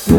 [0.00, 0.16] Namaste,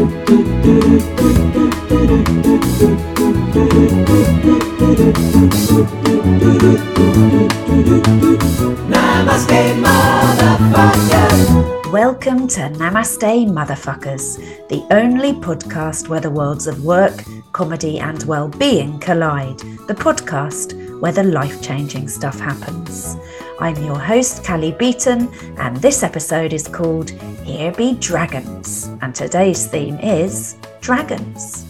[9.82, 11.90] motherfuckers.
[11.90, 18.46] Welcome to Namaste, Motherfuckers, the only podcast where the worlds of work, comedy, and well
[18.46, 19.58] being collide.
[19.88, 23.16] The podcast where the life changing stuff happens.
[23.62, 27.10] I'm your host, Cally Beaton, and this episode is called
[27.44, 28.90] Here Be Dragons.
[29.02, 31.64] And today's theme is dragons.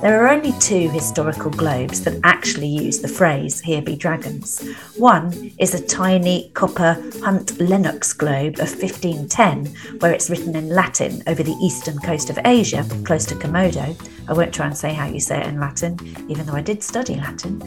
[0.00, 4.60] There are only two historical globes that actually use the phrase, Here be dragons.
[4.96, 11.42] One is a tiny copper Hunt-Lenox globe of 1510, where it's written in Latin over
[11.42, 13.96] the eastern coast of Asia, close to Komodo.
[14.28, 16.80] I won't try and say how you say it in Latin, even though I did
[16.80, 17.60] study Latin.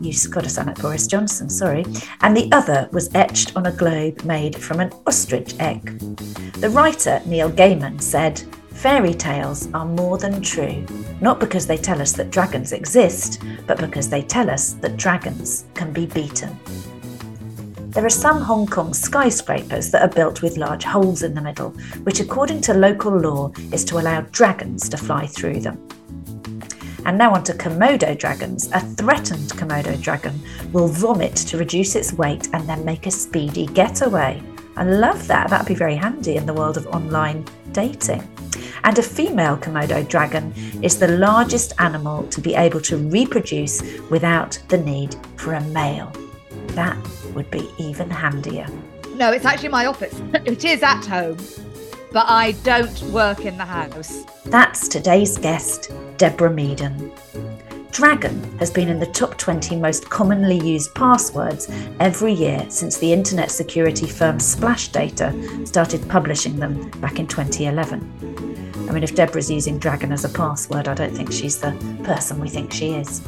[0.00, 1.84] You've got to sound like Boris Johnson, sorry.
[2.20, 5.98] And the other was etched on a globe made from an ostrich egg.
[6.60, 8.40] The writer, Neil Gaiman, said,
[8.72, 10.86] Fairy tales are more than true,
[11.20, 15.66] not because they tell us that dragons exist, but because they tell us that dragons
[15.74, 16.58] can be beaten.
[17.90, 21.70] There are some Hong Kong skyscrapers that are built with large holes in the middle,
[22.04, 25.88] which, according to local law, is to allow dragons to fly through them.
[27.04, 28.70] And now on to Komodo dragons.
[28.72, 30.40] A threatened Komodo dragon
[30.72, 34.40] will vomit to reduce its weight and then make a speedy getaway.
[34.76, 35.50] I love that.
[35.50, 38.22] That'd be very handy in the world of online dating.
[38.84, 44.58] And a female Komodo dragon is the largest animal to be able to reproduce without
[44.68, 46.12] the need for a male.
[46.68, 46.96] That
[47.34, 48.66] would be even handier.
[49.14, 50.20] No, it's actually my office.
[50.46, 51.36] it is at home,
[52.12, 54.24] but I don't work in the house.
[54.46, 57.12] That's today's guest, Deborah Meaden.
[57.92, 63.12] Dragon has been in the top 20 most commonly used passwords every year since the
[63.12, 68.86] internet security firm Splashdata started publishing them back in 2011.
[68.88, 71.72] I mean, if Deborah's using Dragon as a password, I don't think she's the
[72.04, 73.26] person we think she is.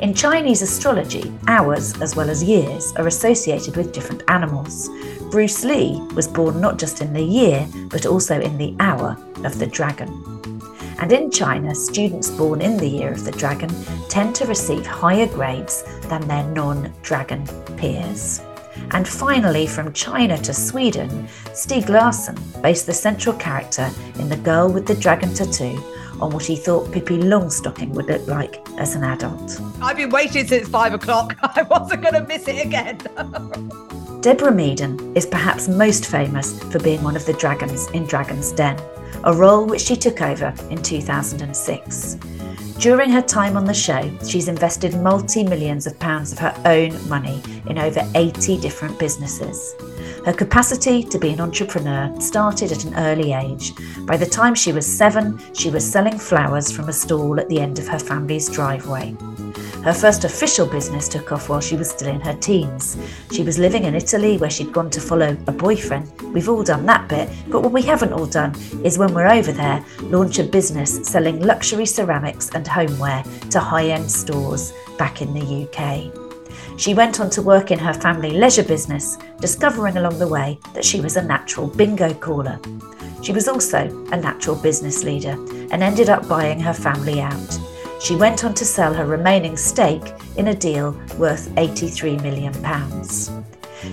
[0.00, 4.88] In Chinese astrology, hours as well as years are associated with different animals.
[5.30, 9.58] Bruce Lee was born not just in the year, but also in the hour of
[9.58, 10.35] the dragon.
[10.98, 13.70] And in China, students born in the year of the dragon
[14.08, 17.46] tend to receive higher grades than their non dragon
[17.76, 18.40] peers.
[18.92, 24.72] And finally, from China to Sweden, Stieg Larsson based the central character in The Girl
[24.72, 25.82] with the Dragon Tattoo
[26.20, 29.60] on what he thought Pippi Longstocking would look like as an adult.
[29.82, 31.36] I've been waiting since five o'clock.
[31.42, 33.00] I wasn't going to miss it again.
[34.26, 38.76] Deborah Meaden is perhaps most famous for being one of the dragons in Dragon's Den
[39.22, 42.14] a role which she took over in 2006.
[42.80, 47.08] During her time on the show, she's invested multi millions of pounds of her own
[47.08, 49.76] money in over 80 different businesses.
[50.24, 53.72] Her capacity to be an entrepreneur started at an early age.
[54.06, 57.60] By the time she was seven, she was selling flowers from a stall at the
[57.60, 59.16] end of her family's driveway.
[59.86, 62.96] Her first official business took off while she was still in her teens.
[63.30, 66.10] She was living in Italy where she'd gone to follow a boyfriend.
[66.34, 69.52] We've all done that bit, but what we haven't all done is when we're over
[69.52, 75.32] there, launch a business selling luxury ceramics and homeware to high end stores back in
[75.32, 76.25] the UK.
[76.76, 80.84] She went on to work in her family leisure business, discovering along the way that
[80.84, 82.60] she was a natural bingo caller.
[83.22, 83.78] She was also
[84.12, 85.32] a natural business leader
[85.72, 87.58] and ended up buying her family out.
[88.00, 92.52] She went on to sell her remaining stake in a deal worth £83 million.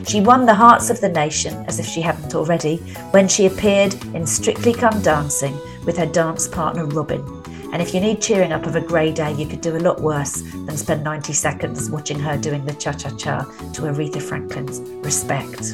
[0.05, 2.77] She won the hearts of the nation, as if she hadn't already,
[3.11, 7.42] when she appeared in Strictly Come Dancing with her dance partner Robin.
[7.73, 9.99] And if you need cheering up of a grey day, you could do a lot
[9.99, 14.79] worse than spend 90 seconds watching her doing the cha cha cha to Aretha Franklin's
[15.03, 15.73] Respect.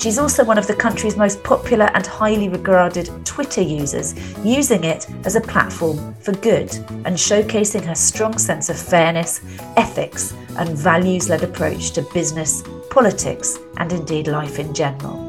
[0.00, 5.08] She's also one of the country's most popular and highly regarded Twitter users, using it
[5.24, 6.72] as a platform for good
[7.04, 9.40] and showcasing her strong sense of fairness,
[9.76, 15.25] ethics, and values led approach to business, politics, and indeed life in general.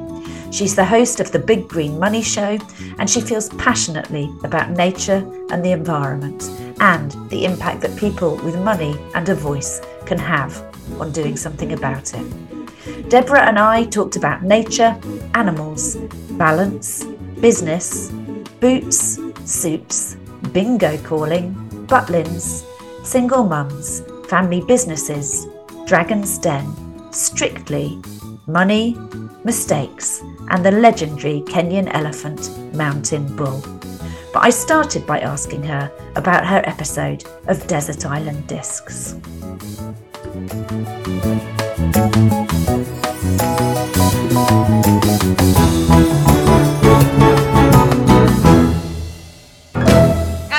[0.51, 2.57] She's the host of the Big Green Money Show,
[2.99, 6.49] and she feels passionately about nature and the environment
[6.79, 10.63] and the impact that people with money and a voice can have
[10.99, 13.09] on doing something about it.
[13.09, 14.99] Deborah and I talked about nature,
[15.33, 15.95] animals,
[16.31, 17.03] balance,
[17.39, 18.09] business,
[18.59, 20.15] boots, suits,
[20.53, 21.53] bingo calling,
[21.87, 22.65] butlins,
[23.05, 25.47] single mums, family businesses,
[25.85, 26.73] Dragon's Den,
[27.11, 27.99] Strictly,
[28.47, 28.97] money,
[29.43, 33.61] mistakes, and the legendary Kenyan elephant, Mountain Bull.
[34.33, 39.15] But I started by asking her about her episode of Desert Island Discs.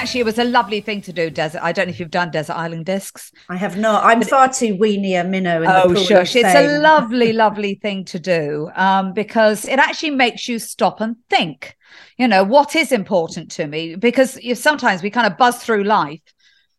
[0.09, 1.29] Actually, it was a lovely thing to do.
[1.29, 1.63] Desert.
[1.63, 3.31] I don't know if you've done desert island discs.
[3.51, 4.05] I have not.
[4.05, 5.63] I'm but far too weenie a minnow.
[5.63, 6.35] In oh, shush!
[6.35, 11.17] It's a lovely, lovely thing to do um, because it actually makes you stop and
[11.29, 11.77] think.
[12.17, 15.85] You know what is important to me because you, sometimes we kind of buzz through
[15.85, 16.21] life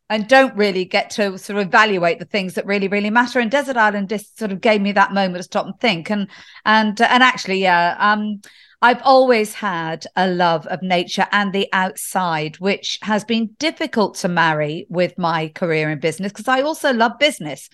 [0.09, 3.51] and don't really get to sort of evaluate the things that really really matter and
[3.51, 6.27] desert island just sort of gave me that moment to stop and think and
[6.65, 8.41] and and actually yeah um
[8.81, 14.29] I've always had a love of nature and the outside, which has been difficult to
[14.29, 17.69] marry with my career in business because I also love business.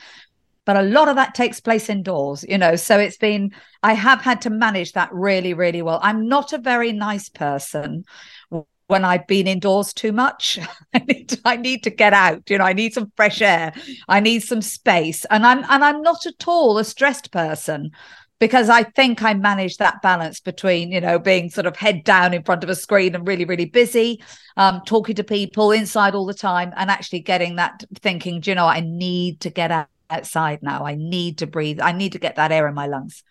[0.65, 2.75] But a lot of that takes place indoors, you know.
[2.75, 3.51] So it's been,
[3.83, 5.99] I have had to manage that really, really well.
[6.01, 8.03] I'm not a very nice person
[8.87, 10.57] when I've been indoors too much.
[10.93, 12.49] I need to, I need to get out.
[12.49, 13.73] You know, I need some fresh air.
[14.07, 15.23] I need some space.
[15.25, 17.91] And I'm and I'm not at all a stressed person
[18.39, 22.33] because I think I manage that balance between, you know, being sort of head down
[22.33, 24.21] in front of a screen and really, really busy,
[24.57, 28.55] um, talking to people inside all the time, and actually getting that thinking, do you
[28.55, 30.85] know, I need to get out, outside now.
[30.85, 31.79] I need to breathe.
[31.79, 33.23] I need to get that air in my lungs.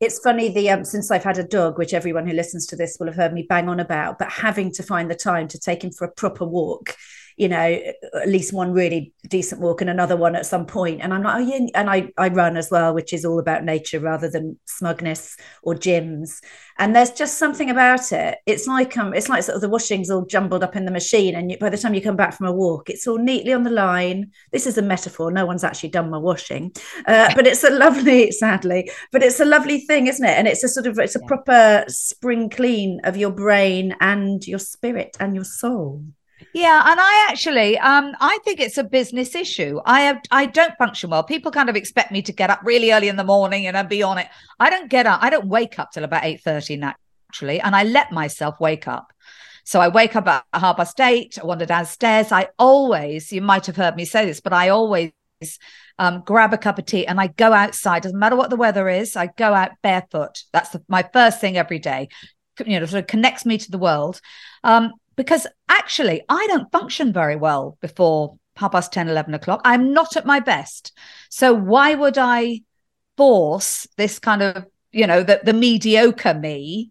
[0.00, 2.96] It's funny the um, since I've had a dog, which everyone who listens to this
[2.98, 5.82] will have heard me bang on about, but having to find the time to take
[5.82, 6.96] him for a proper walk
[7.36, 7.78] you know,
[8.14, 11.00] at least one really decent walk and another one at some point.
[11.02, 13.64] And I'm like, oh yeah, and I I run as well, which is all about
[13.64, 16.40] nature rather than smugness or gyms.
[16.78, 18.38] And there's just something about it.
[18.46, 21.34] It's like um, it's like sort of the washing's all jumbled up in the machine,
[21.34, 23.64] and you, by the time you come back from a walk, it's all neatly on
[23.64, 24.30] the line.
[24.52, 25.30] This is a metaphor.
[25.32, 26.72] No one's actually done my washing,
[27.06, 30.38] uh, but it's a lovely, sadly, but it's a lovely thing, isn't it?
[30.38, 34.60] And it's a sort of it's a proper spring clean of your brain and your
[34.60, 36.04] spirit and your soul.
[36.54, 39.80] Yeah, and I actually, um, I think it's a business issue.
[39.84, 41.24] I have, I don't function well.
[41.24, 44.04] People kind of expect me to get up really early in the morning and be
[44.04, 44.28] on it.
[44.60, 45.20] I don't get up.
[45.20, 49.12] I don't wake up till about eight thirty naturally, and I let myself wake up.
[49.64, 51.38] So I wake up at half past eight.
[51.42, 52.30] I wander downstairs.
[52.30, 55.10] I always, you might have heard me say this, but I always
[55.98, 58.04] um, grab a cup of tea and I go outside.
[58.04, 59.16] Doesn't matter what the weather is.
[59.16, 60.44] I go out barefoot.
[60.52, 62.10] That's the, my first thing every day.
[62.64, 64.20] You know, sort of connects me to the world.
[64.62, 69.60] Um, because actually I don't function very well before half past 10, 11 o'clock.
[69.64, 70.92] I'm not at my best.
[71.28, 72.62] So why would I
[73.16, 76.90] force this kind of, you know, the, the mediocre me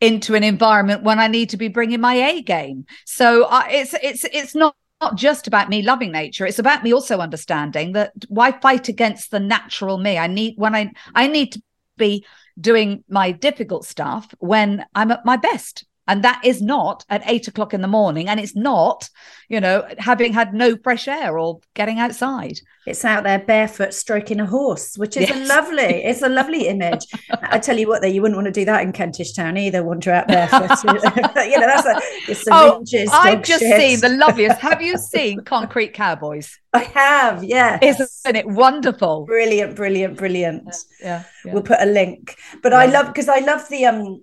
[0.00, 2.86] into an environment when I need to be bringing my A game?
[3.06, 6.94] So uh, it's, it's, it's not not just about me loving nature it's about me
[6.94, 11.50] also understanding that why fight against the natural me i need when i i need
[11.50, 11.60] to
[11.98, 12.24] be
[12.58, 17.48] doing my difficult stuff when i'm at my best and that is not at eight
[17.48, 18.28] o'clock in the morning.
[18.28, 19.08] And it's not,
[19.48, 22.60] you know, having had no fresh air or getting outside.
[22.86, 25.38] It's out there barefoot stroking a horse, which is yes.
[25.38, 27.06] a lovely, it's a lovely image.
[27.30, 29.82] I tell you what, though, you wouldn't want to do that in Kentish Town either,
[29.82, 30.70] wander out barefoot.
[30.84, 33.80] you know, that's a, it's oh, I've just shit.
[33.80, 34.60] seen the loveliest.
[34.60, 36.58] Have you seen Concrete Cowboys?
[36.74, 37.78] I have, yeah.
[37.80, 39.24] Isn't it wonderful?
[39.24, 40.76] Brilliant, brilliant, brilliant.
[41.00, 41.24] Yeah.
[41.44, 41.52] yeah.
[41.54, 42.36] We'll put a link.
[42.62, 42.78] But yeah.
[42.80, 44.20] I love because I love the um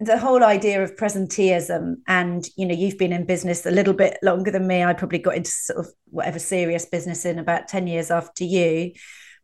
[0.00, 4.18] the whole idea of presenteeism and you know you've been in business a little bit
[4.22, 4.82] longer than me.
[4.82, 8.92] I probably got into sort of whatever serious business in about 10 years after you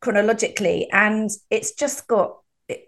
[0.00, 0.88] chronologically.
[0.92, 2.38] And it's just got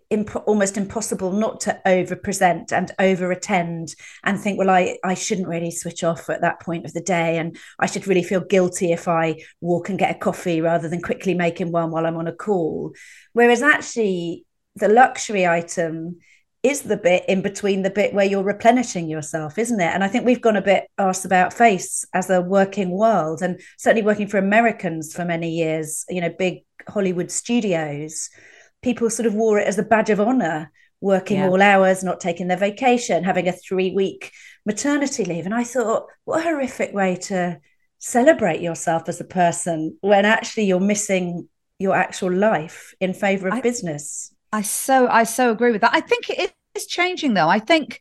[0.09, 3.95] imp- almost impossible not to over present and over attend
[4.25, 7.37] and think well I, I shouldn't really switch off at that point of the day.
[7.37, 11.03] And i should really feel guilty if i walk and get a coffee rather than
[11.03, 12.93] quickly making one while i'm on a call.
[13.35, 16.17] Whereas actually the luxury item
[16.63, 19.95] is the bit in between the bit where you're replenishing yourself, isn't it?
[19.95, 23.61] And I think we've gone a bit arse about face as a working world, and
[23.79, 28.29] certainly working for Americans for many years, you know, big Hollywood studios,
[28.83, 31.49] people sort of wore it as a badge of honor, working yeah.
[31.49, 34.33] all hours, not taking their vacation, having a three week
[34.67, 35.45] maternity leave.
[35.45, 37.61] And I thought, what a horrific way to
[37.99, 41.49] celebrate yourself as a person when actually you're missing
[41.79, 44.33] your actual life in favor of I, business.
[44.53, 45.95] I so I so agree with that.
[45.95, 47.49] I think it is changing though.
[47.49, 48.01] I think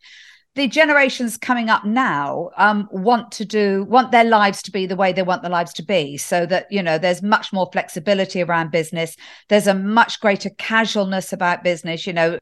[0.56, 4.96] the generations coming up now um, want to do want their lives to be the
[4.96, 8.42] way they want their lives to be so that you know there's much more flexibility
[8.42, 9.16] around business.
[9.50, 12.40] There's a much greater casualness about business you know.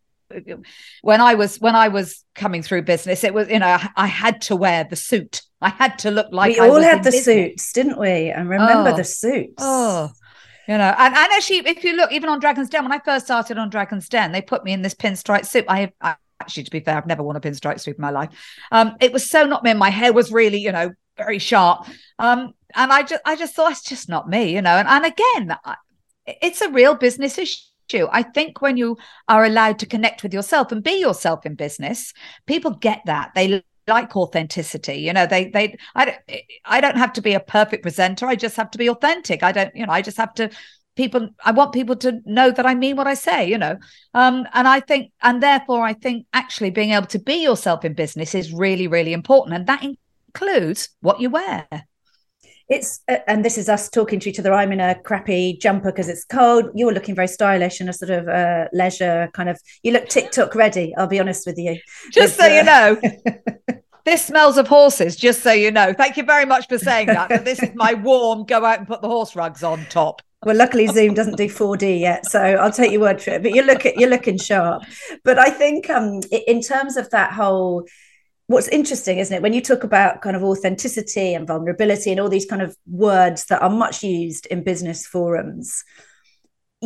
[1.04, 4.42] When i was when i was coming through business it was you know i had
[4.42, 5.44] to wear the suit.
[5.62, 7.26] I had to look like we all had the business.
[7.26, 8.32] suits didn't we?
[8.32, 9.54] And remember oh, the suits.
[9.60, 10.12] Oh
[10.68, 13.26] you know, and, and actually, if you look even on Dragon's Den, when I first
[13.26, 15.66] started on Dragon's Den, they put me in this pinstripe suit.
[15.68, 18.30] I, I actually, to be fair, I've never worn a pinstripe suit in my life.
[18.72, 19.74] Um, it was so not me.
[19.74, 21.88] My hair was really, you know, very sharp.
[22.20, 24.76] Um, and I just, I just thought it's just not me, you know.
[24.76, 25.58] And, and again,
[26.26, 28.08] it's a real business issue.
[28.12, 32.14] I think when you are allowed to connect with yourself and be yourself in business,
[32.48, 33.32] people get that.
[33.36, 34.96] They like authenticity.
[34.96, 36.18] You know, they they I
[36.66, 38.26] I don't have to be a perfect presenter.
[38.28, 39.44] I just have to be authentic.
[39.44, 40.50] I don't, you know, I just have to
[40.96, 43.78] people i want people to know that i mean what i say you know
[44.14, 47.94] um, and i think and therefore i think actually being able to be yourself in
[47.94, 51.68] business is really really important and that includes what you wear
[52.70, 54.54] it's uh, and this is us talking to each other.
[54.54, 56.70] I'm in a crappy jumper because it's cold.
[56.74, 60.56] You're looking very stylish in a sort of uh, leisure kind of you look tiktok
[60.56, 61.80] ready i'll be honest with you.
[62.12, 62.48] Just so uh...
[62.48, 63.02] you know.
[64.06, 65.92] This smells of horses just so you know.
[65.92, 68.88] Thank you very much for saying that but this is my warm go out and
[68.88, 70.22] put the horse rugs on top.
[70.46, 73.42] Well, luckily Zoom doesn't do 4D yet, so I'll take your word for it.
[73.42, 74.84] But you look at you're looking sharp.
[75.24, 77.88] But I think um, in terms of that whole,
[78.48, 82.30] what's interesting, isn't it, when you talk about kind of authenticity and vulnerability and all
[82.30, 85.84] these kind of words that are much used in business forums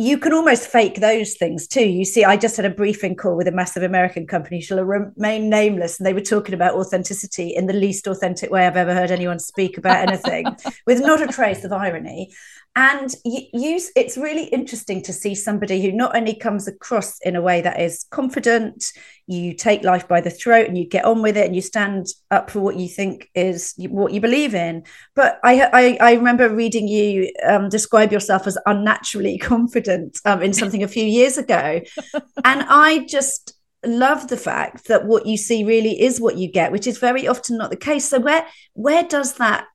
[0.00, 1.86] you can almost fake those things too.
[1.86, 5.50] You see, I just had a briefing call with a massive American company, shall remain
[5.50, 9.10] nameless, and they were talking about authenticity in the least authentic way I've ever heard
[9.10, 10.46] anyone speak about anything,
[10.86, 12.32] with not a trace of irony
[12.76, 17.42] and you, it's really interesting to see somebody who not only comes across in a
[17.42, 18.84] way that is confident
[19.26, 22.06] you take life by the throat and you get on with it and you stand
[22.30, 24.84] up for what you think is what you believe in.
[25.16, 30.52] But i i, I remember reading you um, describe yourself as unnaturally confident um, in
[30.52, 31.80] something a few years ago.
[32.44, 36.70] And i just love the fact that what you see really is what you get
[36.70, 38.08] which is very often not the case.
[38.08, 39.66] So where where does that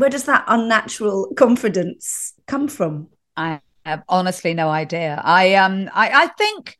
[0.00, 3.08] where does that unnatural confidence come from?
[3.36, 5.20] I have honestly no idea.
[5.22, 6.78] I um I, I think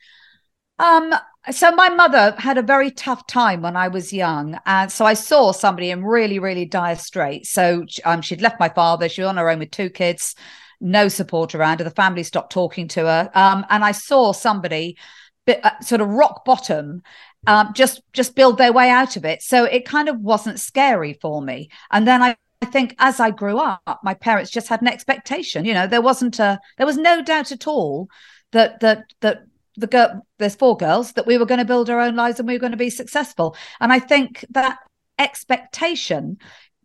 [0.78, 1.14] um
[1.50, 5.14] so my mother had a very tough time when I was young, and so I
[5.14, 7.50] saw somebody in really, really dire straits.
[7.50, 10.34] So um, she'd left my father; she was on her own with two kids,
[10.80, 11.84] no support around her.
[11.84, 14.98] The family stopped talking to her, um, and I saw somebody,
[15.46, 17.02] bit, uh, sort of rock bottom,
[17.46, 19.42] um, just just build their way out of it.
[19.42, 21.70] So it kind of wasn't scary for me.
[21.90, 25.64] And then I I think as I grew up, my parents just had an expectation.
[25.64, 28.08] You know, there wasn't a, there was no doubt at all
[28.52, 29.44] that that that
[29.76, 32.46] the girl, there's four girls that we were going to build our own lives and
[32.46, 33.56] we were going to be successful.
[33.80, 34.78] And I think that
[35.18, 36.38] expectation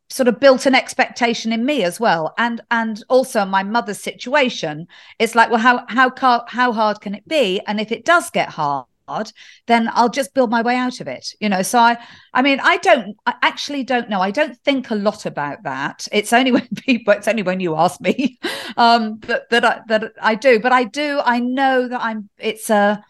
[0.09, 4.87] sort of built an expectation in me as well and and also my mother's situation
[5.17, 6.13] it's like well how how
[6.47, 9.31] how hard can it be and if it does get hard hard,
[9.67, 11.33] then I'll just build my way out of it.
[11.39, 11.97] You know, so I,
[12.33, 14.21] I mean, I don't, I actually don't know.
[14.21, 16.07] I don't think a lot about that.
[16.11, 18.39] It's only when people, it's only when you ask me,
[18.77, 20.59] um, that that I, that I do.
[20.59, 21.21] But I do.
[21.23, 22.29] I know that I'm.
[22.37, 23.03] It's a,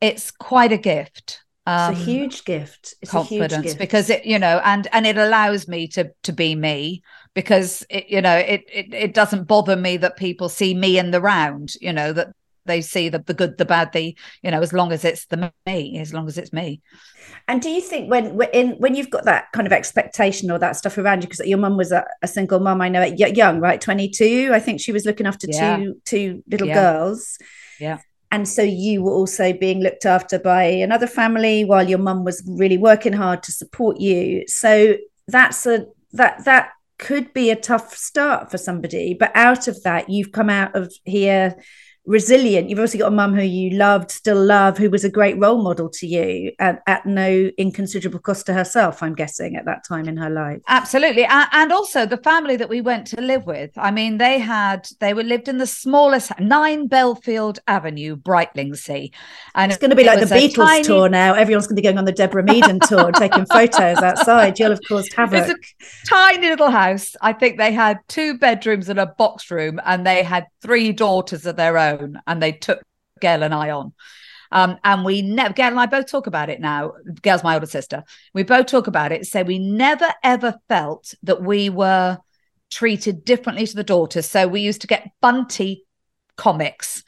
[0.00, 1.40] it's quite a gift.
[1.68, 2.94] Um, it's a huge gift.
[3.02, 3.78] It's confidence gift.
[3.78, 7.02] because it, you know, and and it allows me to to be me
[7.34, 11.10] because it, you know, it, it it doesn't bother me that people see me in
[11.10, 11.74] the round.
[11.80, 12.28] You know that
[12.68, 15.52] they see the, the good the bad the you know as long as it's the
[15.66, 16.80] me as long as it's me.
[17.48, 20.76] And do you think when in when you've got that kind of expectation or that
[20.76, 23.80] stuff around you because your mum was a, a single mum i know young right?
[23.80, 25.76] 22 i think she was looking after yeah.
[25.76, 26.74] two two little yeah.
[26.74, 27.38] girls.
[27.80, 27.98] Yeah.
[28.30, 32.42] And so you were also being looked after by another family while your mum was
[32.46, 34.44] really working hard to support you.
[34.46, 34.96] So
[35.28, 40.10] that's a that that could be a tough start for somebody but out of that
[40.10, 41.54] you've come out of here
[42.08, 42.70] resilient.
[42.70, 45.62] You've also got a mum who you loved, still love, who was a great role
[45.62, 50.08] model to you at, at no inconsiderable cost to herself, I'm guessing, at that time
[50.08, 50.60] in her life.
[50.66, 51.24] Absolutely.
[51.24, 53.70] And, also the family that we went to live with.
[53.76, 59.12] I mean, they had, they were lived in the smallest, 9 Belfield Avenue, Brightlingsea.
[59.54, 60.84] And it's going to be like the Beatles tiny...
[60.84, 61.34] tour now.
[61.34, 64.58] Everyone's going to be going on the Deborah Meaden tour, taking photos outside.
[64.58, 65.58] You'll of course have caused havoc.
[65.78, 67.14] It's a tiny little house.
[67.20, 71.44] I think they had two bedrooms and a box room, and they had three daughters
[71.44, 72.82] of their own own and they took
[73.20, 73.92] Gail and I on.
[74.50, 76.92] Um, and we never, Gail and I both talk about it now.
[77.22, 78.04] Gail's my older sister.
[78.32, 79.26] We both talk about it.
[79.26, 82.18] So we never ever felt that we were
[82.70, 84.26] treated differently to the daughters.
[84.26, 85.84] So we used to get Bunty
[86.36, 87.02] comics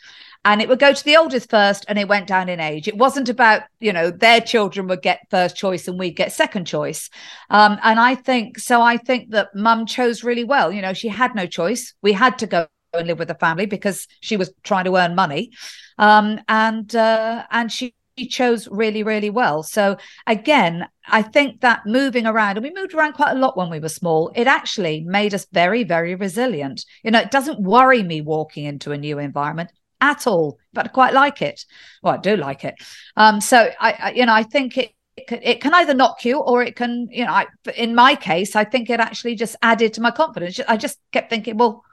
[0.45, 2.97] and it would go to the oldest first and it went down in age it
[2.97, 7.11] wasn't about you know their children would get first choice and we'd get second choice
[7.51, 11.09] um, and i think so i think that mum chose really well you know she
[11.09, 14.53] had no choice we had to go and live with the family because she was
[14.63, 15.53] trying to earn money,
[15.99, 17.95] um, and uh, and she
[18.29, 19.63] chose really really well.
[19.63, 23.71] So again i think that moving around and we moved around quite a lot when
[23.71, 26.85] we were small it actually made us very very resilient.
[27.03, 30.89] You know it doesn't worry me walking into a new environment at all but i
[30.89, 31.65] quite like it.
[32.03, 32.75] Well i do like it.
[33.17, 36.63] Um so i, I you know i think it it can either knock you or
[36.63, 40.01] it can you know I, in my case i think it actually just added to
[40.01, 40.61] my confidence.
[40.67, 41.85] I just kept thinking well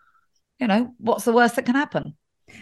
[0.59, 2.15] you know, what's the worst that can happen?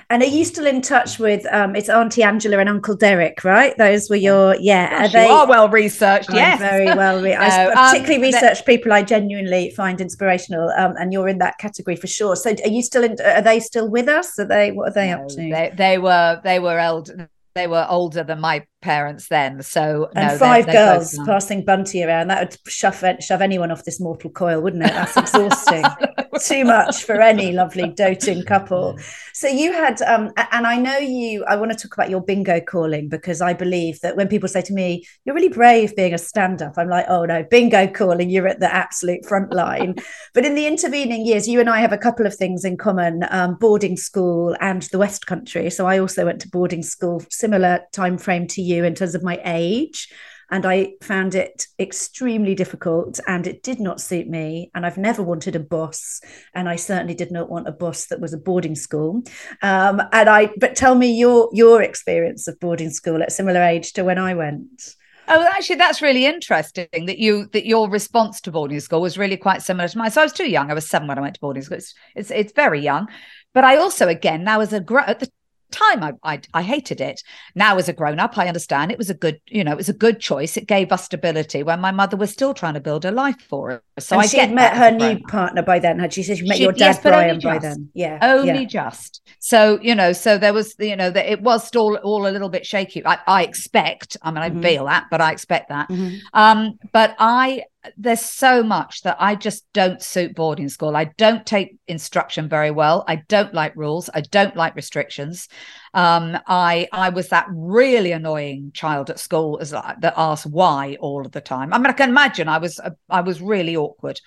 [0.10, 3.78] And are you still in touch with um it's Auntie Angela and Uncle Derek, right?
[3.78, 4.90] Those were your yeah.
[4.90, 6.60] Gosh, are they are well researched, I'm yes.
[6.60, 10.70] Very well re- no, I um, particularly um, research people I genuinely find inspirational.
[10.72, 12.36] Um, and you're in that category for sure.
[12.36, 14.38] So are you still in are they still with us?
[14.40, 15.36] Are they what are they no, up to?
[15.36, 17.12] They, they were they were old
[17.54, 19.64] they were older than my parents then.
[19.64, 23.72] So and no, 5 they're, they're girls passing Bunty around that would shove shove anyone
[23.72, 24.92] off this mortal coil, wouldn't it?
[24.92, 25.84] That's exhausting.
[26.46, 29.00] Too much for any lovely doting couple.
[29.34, 31.46] So you had, um, and I know you.
[31.46, 34.62] I want to talk about your bingo calling because I believe that when people say
[34.62, 38.30] to me, "You're really brave being a stand-up," I'm like, "Oh no, bingo calling!
[38.30, 39.96] You're at the absolute front line."
[40.34, 43.26] but in the intervening years, you and I have a couple of things in common:
[43.30, 45.70] um, boarding school and the West Country.
[45.70, 49.16] So I also went to boarding school, similar time frame to you you in terms
[49.16, 50.10] of my age.
[50.52, 54.70] And I found it extremely difficult and it did not suit me.
[54.76, 56.22] And I've never wanted a boss.
[56.54, 59.24] And I certainly did not want a boss that was a boarding school.
[59.64, 63.94] Um, and I, but tell me your, your experience of boarding school at similar age
[63.94, 64.96] to when I went.
[65.28, 69.38] Oh, actually, that's really interesting that you that your response to boarding school was really
[69.38, 70.12] quite similar to mine.
[70.12, 70.70] So I was too young.
[70.70, 71.78] I was seven when I went to boarding school.
[71.78, 73.08] It's it's, it's very young,
[73.54, 75.32] but I also again now as a at the
[75.76, 76.04] time.
[76.04, 77.22] I, I, I hated it.
[77.54, 79.90] Now as a grown up i understand it was a good you know it was
[79.90, 80.58] a good choice.
[80.58, 83.72] It gave us stability when my mother was still trying to build a life for
[83.72, 86.48] us so and i she'd met her new partner by then had she said she
[86.48, 88.66] met she, your dad yes, brian by then yeah only yeah.
[88.66, 92.30] just so you know so there was you know that it was still all a
[92.30, 94.62] little bit shaky i, I expect i mean i mm-hmm.
[94.62, 96.18] feel that but i expect that mm-hmm.
[96.34, 97.64] um but i
[97.98, 100.96] there's so much that I just don't suit boarding school.
[100.96, 103.04] I don't take instruction very well.
[103.08, 104.10] I don't like rules.
[104.14, 105.48] I don't like restrictions.
[105.96, 111.26] Um, I I was that really annoying child at school as that asked why all
[111.26, 111.74] of the time.
[111.74, 114.20] I mean, I can imagine I was I was really awkward.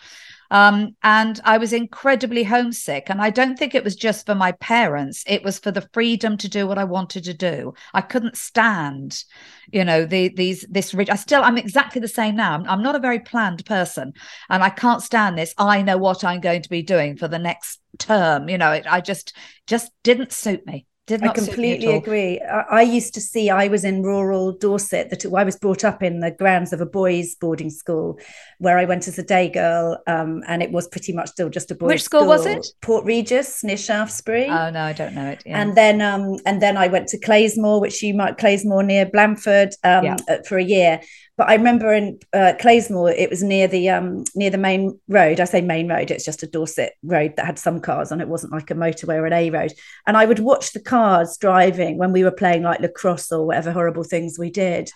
[0.50, 3.10] Um, and I was incredibly homesick.
[3.10, 6.38] And I don't think it was just for my parents, it was for the freedom
[6.38, 7.74] to do what I wanted to do.
[7.92, 9.24] I couldn't stand,
[9.70, 10.94] you know, the, these, this.
[10.94, 12.54] I still, I'm exactly the same now.
[12.54, 14.14] I'm, I'm not a very planned person
[14.48, 15.54] and I can't stand this.
[15.58, 18.48] I know what I'm going to be doing for the next term.
[18.48, 20.86] You know, it, I just, just didn't suit me.
[21.08, 22.38] Did I completely agree.
[22.38, 26.02] I, I, used to see, I was in rural Dorset, that I was brought up
[26.02, 28.20] in the grounds of a boys' boarding school
[28.58, 30.02] where I went as a day girl.
[30.06, 32.54] Um, and it was pretty much still just a boys' Which school, Which school.
[32.54, 32.74] was it?
[32.82, 34.48] Port Regis near Shaftesbury.
[34.50, 35.42] Oh, no, I don't know it.
[35.46, 35.62] Yeah.
[35.62, 39.72] And then um, and then I went to Clayesmore, which you might, Clayesmore near Blandford
[39.84, 40.16] um, yeah.
[40.46, 41.00] For a year
[41.38, 45.38] but I remember in uh, Clayesmore, it was near the um, near the main road.
[45.38, 48.20] I say main road; it's just a Dorset road that had some cars on.
[48.20, 49.72] It wasn't like a motorway or an A road.
[50.08, 53.70] And I would watch the cars driving when we were playing like lacrosse or whatever
[53.70, 54.90] horrible things we did.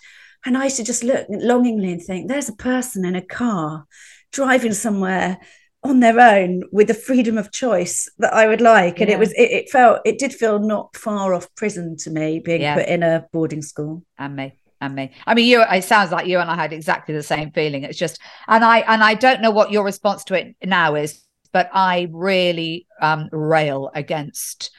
[0.45, 3.85] And I used to just look longingly and think, "There's a person in a car
[4.31, 5.39] driving somewhere."
[5.85, 9.01] on their own with the freedom of choice that I would like.
[9.01, 9.17] And yeah.
[9.17, 12.61] it was, it, it, felt, it did feel not far off prison to me being
[12.61, 12.75] yeah.
[12.75, 14.01] put in a boarding school.
[14.17, 15.11] And me and me.
[15.25, 15.63] I mean, you.
[15.63, 17.83] It sounds like you and I had exactly the same feeling.
[17.83, 21.21] It's just, and I and I don't know what your response to it now is,
[21.51, 24.71] but I really um, rail against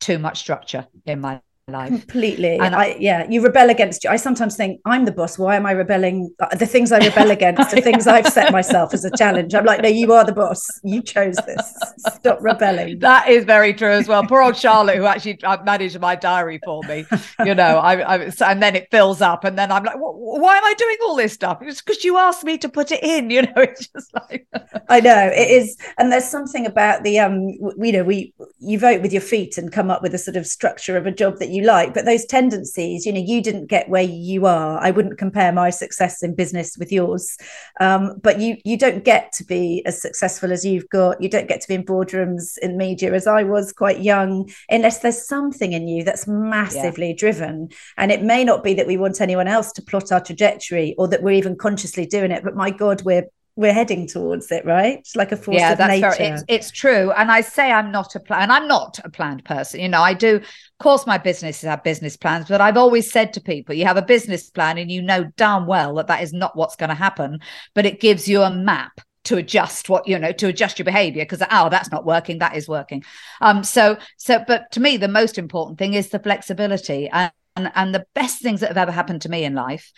[0.00, 1.88] too much structure in my life.
[1.88, 2.58] Completely.
[2.58, 4.10] And I, yeah you rebel against you.
[4.10, 5.38] I sometimes think i'm the boss.
[5.38, 6.34] Why am i rebelling?
[6.40, 9.54] Uh, the things i rebel against the things i've set myself as a challenge.
[9.54, 10.66] I'm like no you are the boss.
[10.82, 11.74] You chose this.
[12.14, 12.98] Stop rebelling.
[13.08, 14.24] That is very true as well.
[14.26, 17.04] Poor old charlotte who actually uh, managed my diary for me
[17.44, 17.78] you know.
[17.78, 20.96] I, I and then it fills up and then i'm like why am i doing
[21.04, 21.58] all this stuff?
[21.62, 24.46] It's because you asked me to put it in you know it's just like
[24.88, 25.76] i know it is.
[25.98, 29.72] And there's something about the um you know we you vote with your feet and
[29.72, 32.04] come up with a sort of structure of a job that you you like but
[32.04, 34.78] those tendencies you know you didn't get where you are.
[34.80, 37.36] I wouldn't compare my success in business with yours.
[37.80, 41.22] Um, but you you don't get to be as successful as you've got.
[41.22, 44.98] You don't get to be in boardrooms in media as i was quite young unless
[44.98, 47.16] there's something in you that's massively yeah.
[47.16, 47.68] driven.
[47.96, 51.08] And it may not be that we want anyone else to plot our trajectory or
[51.08, 53.26] that we're even consciously doing it but my god we're
[53.58, 55.00] we're heading towards it, right?
[55.00, 56.10] It's like a force yeah, of that's nature.
[56.16, 57.10] Very, it's, it's, true.
[57.10, 58.52] And I say I'm not a plan.
[58.52, 59.80] I'm not a planned person.
[59.80, 60.36] You know, I do.
[60.36, 63.96] Of course, my businesses have business plans, but I've always said to people, you have
[63.96, 66.94] a business plan, and you know damn well that that is not what's going to
[66.94, 67.40] happen.
[67.74, 71.24] But it gives you a map to adjust what you know to adjust your behavior
[71.24, 73.04] because oh that's not working that is working
[73.42, 77.70] um so so but to me the most important thing is the flexibility and and,
[77.74, 79.92] and the best things that have ever happened to me in life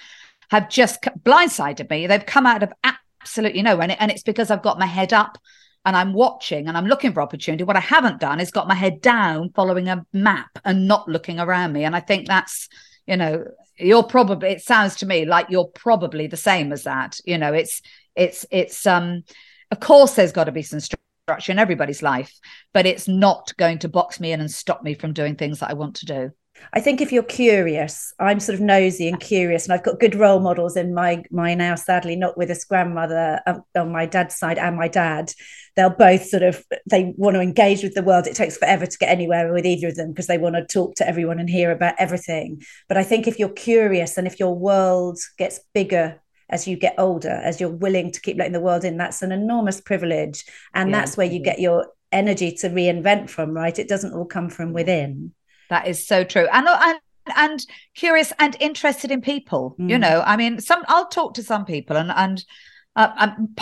[0.51, 2.73] have just blindsided me they've come out of
[3.21, 3.81] absolutely no.
[3.81, 5.39] And, it, and it's because I've got my head up
[5.85, 7.65] and I'm watching and I'm looking for opportunity.
[7.65, 11.41] What I haven't done is got my head down following a map and not looking
[11.41, 11.85] around me.
[11.85, 12.69] And I think that's,
[13.07, 13.45] you know,
[13.79, 17.19] you're probably, it sounds to me like you're probably the same as that.
[17.25, 17.81] You know, it's,
[18.15, 19.25] it's, it's, um,
[19.71, 22.39] of course there's got to be some structure in everybody's life,
[22.75, 25.71] but it's not going to box me in and stop me from doing things that
[25.71, 26.31] I want to do.
[26.73, 30.15] I think if you're curious, I'm sort of nosy and curious, and I've got good
[30.15, 34.37] role models in my my now sadly not with this grandmother um, on my dad's
[34.37, 35.33] side and my dad.
[35.77, 38.27] They'll both sort of they want to engage with the world.
[38.27, 40.95] It takes forever to get anywhere with either of them because they want to talk
[40.97, 42.63] to everyone and hear about everything.
[42.89, 46.21] But I think if you're curious and if your world gets bigger
[46.51, 49.33] as you get older, as you're willing to keep letting the world in, that's an
[49.33, 50.45] enormous privilege.
[50.75, 50.99] And yeah.
[50.99, 53.79] that's where you get your energy to reinvent from, right?
[53.79, 55.33] It doesn't all come from within.
[55.71, 56.47] That is so true.
[56.53, 57.01] And, and
[57.37, 59.77] and curious and interested in people.
[59.79, 59.91] Mm.
[59.91, 62.45] You know, I mean, some I'll talk to some people, and and,
[62.97, 63.59] uh, and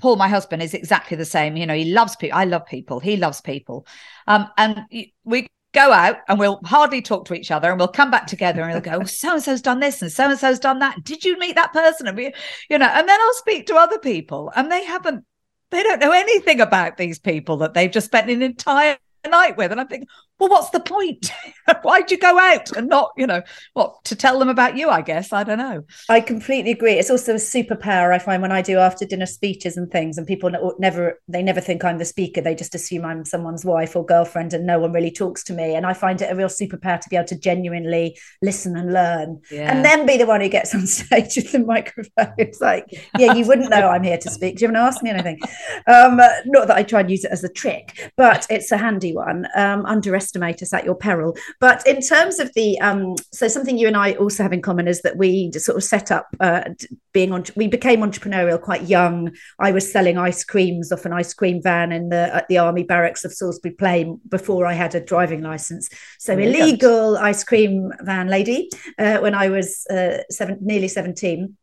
[0.00, 1.56] Paul, my husband, is exactly the same.
[1.56, 2.38] You know, he loves people.
[2.38, 3.00] I love people.
[3.00, 3.86] He loves people.
[4.26, 4.84] Um, and
[5.24, 8.62] we go out and we'll hardly talk to each other and we'll come back together
[8.62, 11.02] and we'll go, so and so's done this and so and so's done that.
[11.04, 12.06] Did you meet that person?
[12.06, 12.32] And we,
[12.68, 15.24] you know, and then I'll speak to other people and they haven't,
[15.70, 18.96] they don't know anything about these people that they've just spent an entire
[19.28, 19.72] night with.
[19.72, 21.32] And I'm thinking, well, what's the point?
[21.82, 24.90] Why'd you go out and not, you know, what to tell them about you?
[24.90, 25.84] I guess I don't know.
[26.10, 26.94] I completely agree.
[26.94, 30.26] It's also a superpower I find when I do after dinner speeches and things, and
[30.26, 32.42] people never they never think I'm the speaker.
[32.42, 35.74] They just assume I'm someone's wife or girlfriend, and no one really talks to me.
[35.74, 39.40] And I find it a real superpower to be able to genuinely listen and learn,
[39.50, 39.72] yeah.
[39.72, 42.06] and then be the one who gets on stage with the microphone.
[42.38, 42.84] It's like,
[43.18, 44.56] yeah, you wouldn't know I'm here to speak.
[44.56, 45.38] Do you want to ask me anything?
[45.86, 49.14] Um, not that I try and use it as a trick, but it's a handy
[49.14, 49.46] one.
[49.56, 51.36] Um, underestimate us at your peril.
[51.60, 54.88] But in terms of the, um, so something you and I also have in common
[54.88, 56.64] is that we sort of set up uh,
[57.12, 59.34] being on, we became entrepreneurial quite young.
[59.58, 62.82] I was selling ice creams off an ice cream van in the at the army
[62.82, 65.88] barracks of Salisbury Plain before I had a driving license.
[66.18, 71.56] So illegal ice cream van lady uh, when I was uh, seven, nearly 17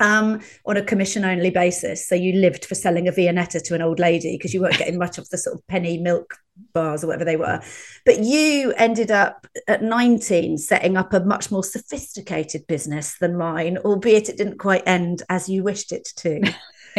[0.00, 2.06] um, on a commission only basis.
[2.06, 4.98] So you lived for selling a Viennetta to an old lady because you weren't getting
[4.98, 6.36] much of the sort of penny milk
[6.72, 7.60] bars or whatever they were.
[8.04, 13.78] But you ended up at 19 setting up a much more sophisticated business than mine,
[13.78, 16.40] albeit it didn't quite end as you wished it to.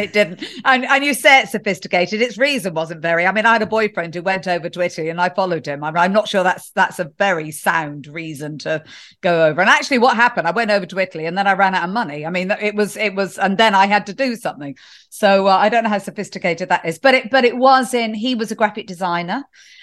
[0.04, 0.44] it didn't.
[0.64, 2.20] And, and you say it's sophisticated.
[2.20, 3.26] Its reason wasn't very.
[3.26, 5.84] I mean, I had a boyfriend who went over to Italy and I followed him.
[5.84, 8.82] I mean, I'm not sure that's that's a very sound reason to
[9.20, 9.60] go over.
[9.60, 10.48] And actually, what happened?
[10.48, 12.26] I went over to Italy and then I ran out of money.
[12.26, 14.76] I mean, it was it was, and then I had to do something.
[15.12, 18.14] So uh, I don't know how sophisticated that is, but it but it was in.
[18.14, 19.42] He was a graphic designer.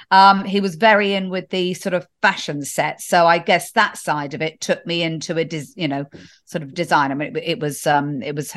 [0.09, 3.97] Um, he was very in with the sort of fashion set, so I guess that
[3.97, 6.05] side of it took me into a, des- you know,
[6.45, 7.11] sort of design.
[7.11, 8.55] I mean, it, it was um, it was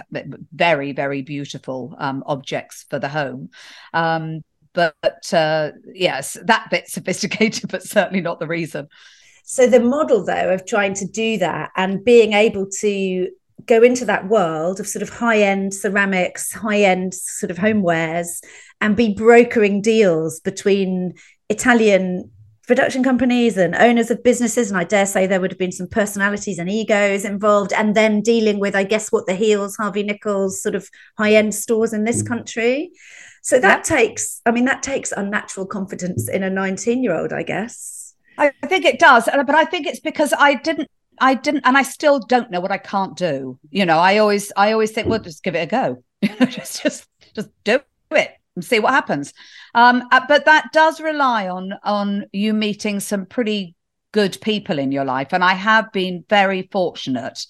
[0.52, 3.50] very very beautiful um, objects for the home.
[3.92, 8.86] Um, but uh, yes, that bit sophisticated, but certainly not the reason.
[9.44, 13.28] So the model though of trying to do that and being able to
[13.66, 18.42] go into that world of sort of high end ceramics, high end sort of homewares,
[18.80, 21.14] and be brokering deals between
[21.48, 22.30] Italian
[22.66, 24.70] production companies and owners of businesses.
[24.70, 27.72] And I dare say there would have been some personalities and egos involved.
[27.72, 31.54] And then dealing with, I guess, what the Heal's, Harvey Nichols sort of high end
[31.54, 32.28] stores in this mm.
[32.28, 32.92] country.
[33.42, 37.42] So that takes, I mean, that takes unnatural confidence in a 19 year old, I
[37.42, 38.14] guess.
[38.38, 39.24] I think it does.
[39.26, 40.88] But I think it's because I didn't
[41.20, 43.58] I didn't, and I still don't know what I can't do.
[43.70, 46.04] You know, I always, I always think, well, just give it a go.
[46.46, 47.80] just, just, just do
[48.12, 49.32] it and see what happens.
[49.74, 53.74] Um, uh, but that does rely on on you meeting some pretty
[54.12, 57.46] good people in your life, and I have been very fortunate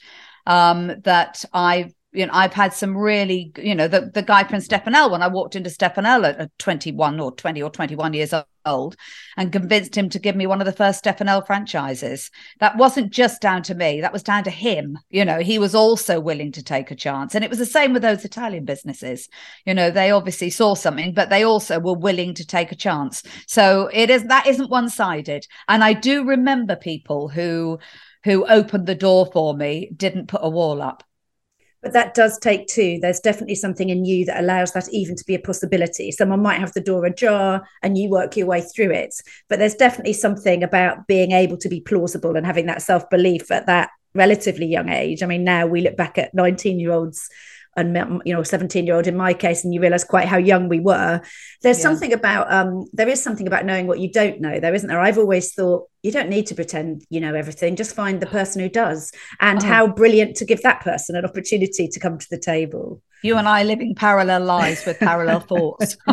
[0.46, 4.58] um, that I've you know, I've had some really, you know, the, the guy from
[4.58, 8.34] Stefanel, when I walked into Stefanel at, at 21 or 20 or 21 years
[8.66, 8.96] old
[9.36, 12.30] and convinced him to give me one of the first Stefanel franchises.
[12.58, 14.98] That wasn't just down to me, that was down to him.
[15.08, 17.36] You know, he was also willing to take a chance.
[17.36, 19.28] And it was the same with those Italian businesses.
[19.64, 23.22] You know, they obviously saw something, but they also were willing to take a chance.
[23.46, 25.46] So it is that isn't one sided.
[25.68, 27.78] And I do remember people who
[28.24, 31.04] who opened the door for me didn't put a wall up
[31.82, 32.98] but that does take two.
[33.00, 36.10] There's definitely something in you that allows that even to be a possibility.
[36.12, 39.14] Someone might have the door ajar and you work your way through it.
[39.48, 43.50] But there's definitely something about being able to be plausible and having that self belief
[43.50, 45.22] at that relatively young age.
[45.22, 47.28] I mean, now we look back at 19 year olds
[47.80, 50.68] and you know 17 year old in my case and you realize quite how young
[50.68, 51.20] we were
[51.62, 51.82] there's yeah.
[51.82, 55.00] something about um there is something about knowing what you don't know there isn't there
[55.00, 58.60] i've always thought you don't need to pretend you know everything just find the person
[58.60, 59.66] who does and oh.
[59.66, 63.48] how brilliant to give that person an opportunity to come to the table you and
[63.48, 65.96] i living parallel lives with parallel thoughts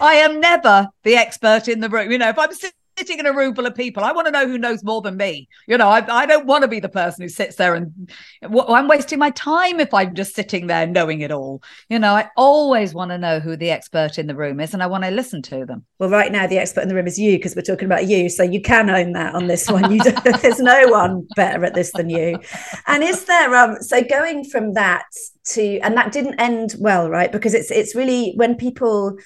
[0.00, 3.26] i am never the expert in the room you know if i'm sitting sitting in
[3.26, 5.48] a room full of people, I want to know who knows more than me.
[5.66, 8.10] You know, I, I don't want to be the person who sits there and
[8.42, 11.62] well, I'm wasting my time if I'm just sitting there knowing it all.
[11.88, 14.82] You know, I always want to know who the expert in the room is and
[14.82, 15.84] I want to listen to them.
[15.98, 18.28] Well, right now, the expert in the room is you because we're talking about you.
[18.28, 19.92] So you can own that on this one.
[19.92, 20.02] You
[20.42, 22.38] there's no one better at this than you.
[22.86, 25.04] And is there, um, so going from that
[25.46, 27.30] to, and that didn't end well, right?
[27.30, 29.18] Because it's, it's really when people,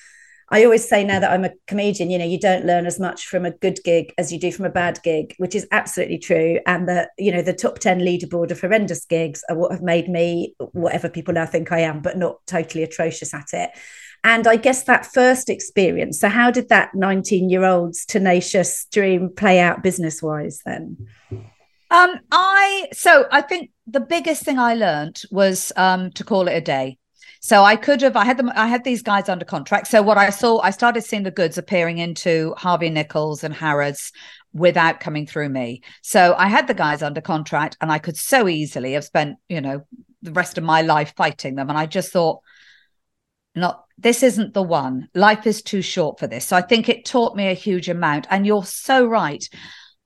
[0.50, 3.26] I always say now that I'm a comedian, you know, you don't learn as much
[3.26, 6.58] from a good gig as you do from a bad gig, which is absolutely true.
[6.66, 10.08] And that, you know, the top 10 leaderboard of horrendous gigs are what have made
[10.08, 13.70] me whatever people now think I am, but not totally atrocious at it.
[14.24, 16.18] And I guess that first experience.
[16.18, 20.96] So, how did that 19 year old's tenacious dream play out business wise then?
[21.90, 26.56] Um, I so I think the biggest thing I learned was um to call it
[26.56, 26.98] a day.
[27.40, 29.86] So I could have, I had them, I had these guys under contract.
[29.86, 34.12] So what I saw, I started seeing the goods appearing into Harvey Nichols and Harrods
[34.52, 35.82] without coming through me.
[36.02, 39.60] So I had the guys under contract and I could so easily have spent, you
[39.60, 39.86] know,
[40.22, 41.68] the rest of my life fighting them.
[41.68, 42.40] And I just thought,
[43.54, 45.08] not this isn't the one.
[45.14, 46.46] Life is too short for this.
[46.46, 48.26] So I think it taught me a huge amount.
[48.30, 49.46] And you're so right.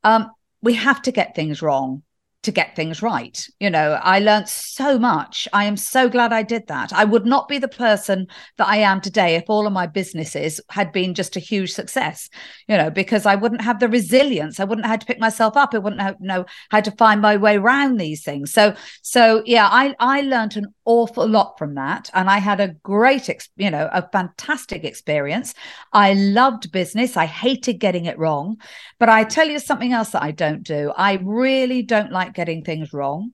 [0.05, 0.31] Um,
[0.63, 2.03] we have to get things wrong
[2.43, 3.47] to get things right.
[3.61, 5.47] You know, I learned so much.
[5.53, 6.93] I am so glad I did that.
[6.93, 8.27] I would not be the person
[8.59, 12.29] that I am today if all of my businesses had been just a huge success,
[12.67, 14.59] you know, because I wouldn't have the resilience.
[14.59, 15.71] I wouldn't have had to pick myself up.
[15.73, 18.53] I wouldn't have, know how to find my way around these things.
[18.53, 22.11] So, so yeah, I, I learned an awful lot from that.
[22.15, 25.55] And I had a great, you know, a fantastic experience.
[25.93, 27.17] I loved business.
[27.17, 28.57] I hated getting it wrong.
[28.99, 30.93] But I tell you something else that I don't do.
[30.97, 33.33] I really don't like getting things wrong.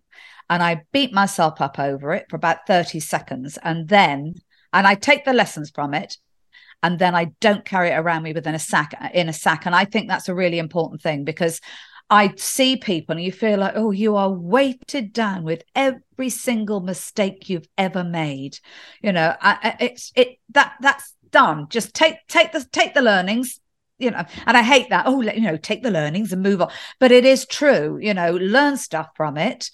[0.50, 3.58] And I beat myself up over it for about 30 seconds.
[3.62, 4.34] And then,
[4.72, 6.16] and I take the lessons from it.
[6.82, 9.66] And then I don't carry it around me within a sack in a sack.
[9.66, 11.60] And I think that's a really important thing because
[12.10, 16.80] I see people and you feel like, oh, you are weighted down with every single
[16.80, 18.58] mistake you've ever made.
[19.02, 21.68] You know, I, it's it that that's done.
[21.68, 23.60] Just take take the take the learnings,
[23.98, 25.04] you know, and I hate that.
[25.06, 26.70] Oh, you know, take the learnings and move on.
[26.98, 29.70] But it is true, you know, learn stuff from it.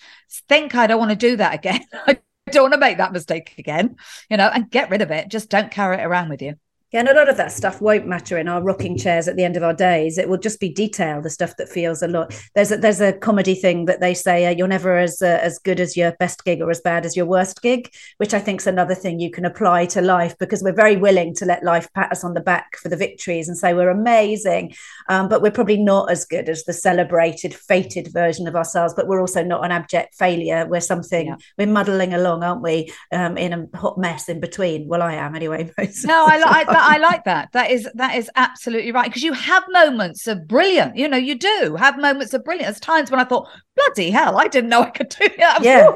[0.49, 1.85] Think I don't want to do that again.
[2.07, 2.19] I
[2.51, 3.97] don't want to make that mistake again,
[4.29, 5.29] you know, and get rid of it.
[5.29, 6.57] Just don't carry it around with you.
[6.95, 9.43] Yeah, and a lot of that stuff won't matter in our rocking chairs at the
[9.43, 10.17] end of our days.
[10.17, 12.41] It will just be detail, the stuff that feels a lot.
[12.55, 15.59] There's a, there's a comedy thing that they say uh, you're never as uh, as
[15.59, 18.61] good as your best gig or as bad as your worst gig, which I think
[18.61, 21.93] is another thing you can apply to life because we're very willing to let life
[21.95, 24.73] pat us on the back for the victories and say we're amazing,
[25.09, 28.95] um, but we're probably not as good as the celebrated, fated version of ourselves.
[28.95, 30.65] But we're also not an abject failure.
[30.71, 31.37] We're something yeah.
[31.59, 32.93] we're muddling along, aren't we?
[33.11, 34.87] Um, in a hot mess in between.
[34.87, 35.73] Well, I am anyway.
[36.05, 36.84] no, I like that.
[36.85, 37.53] I like that.
[37.53, 40.97] That is that is absolutely right because you have moments of brilliant.
[40.97, 42.67] You know, you do have moments of brilliant.
[42.67, 45.63] There's times when I thought, bloody hell, I didn't know I could do that.
[45.65, 45.93] Yeah.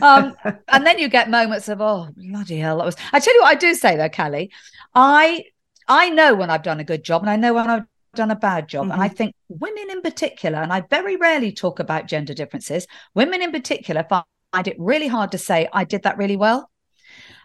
[0.00, 0.34] um,
[0.68, 2.96] and then you get moments of, oh bloody hell, that was.
[3.12, 4.50] I tell you what, I do say though, Cally,
[4.94, 5.44] I
[5.88, 8.36] I know when I've done a good job, and I know when I've done a
[8.36, 8.84] bad job.
[8.84, 8.92] Mm-hmm.
[8.92, 9.16] And I mm-hmm.
[9.16, 12.86] think women in particular, and I very rarely talk about gender differences.
[13.14, 16.70] Women in particular find it really hard to say I did that really well.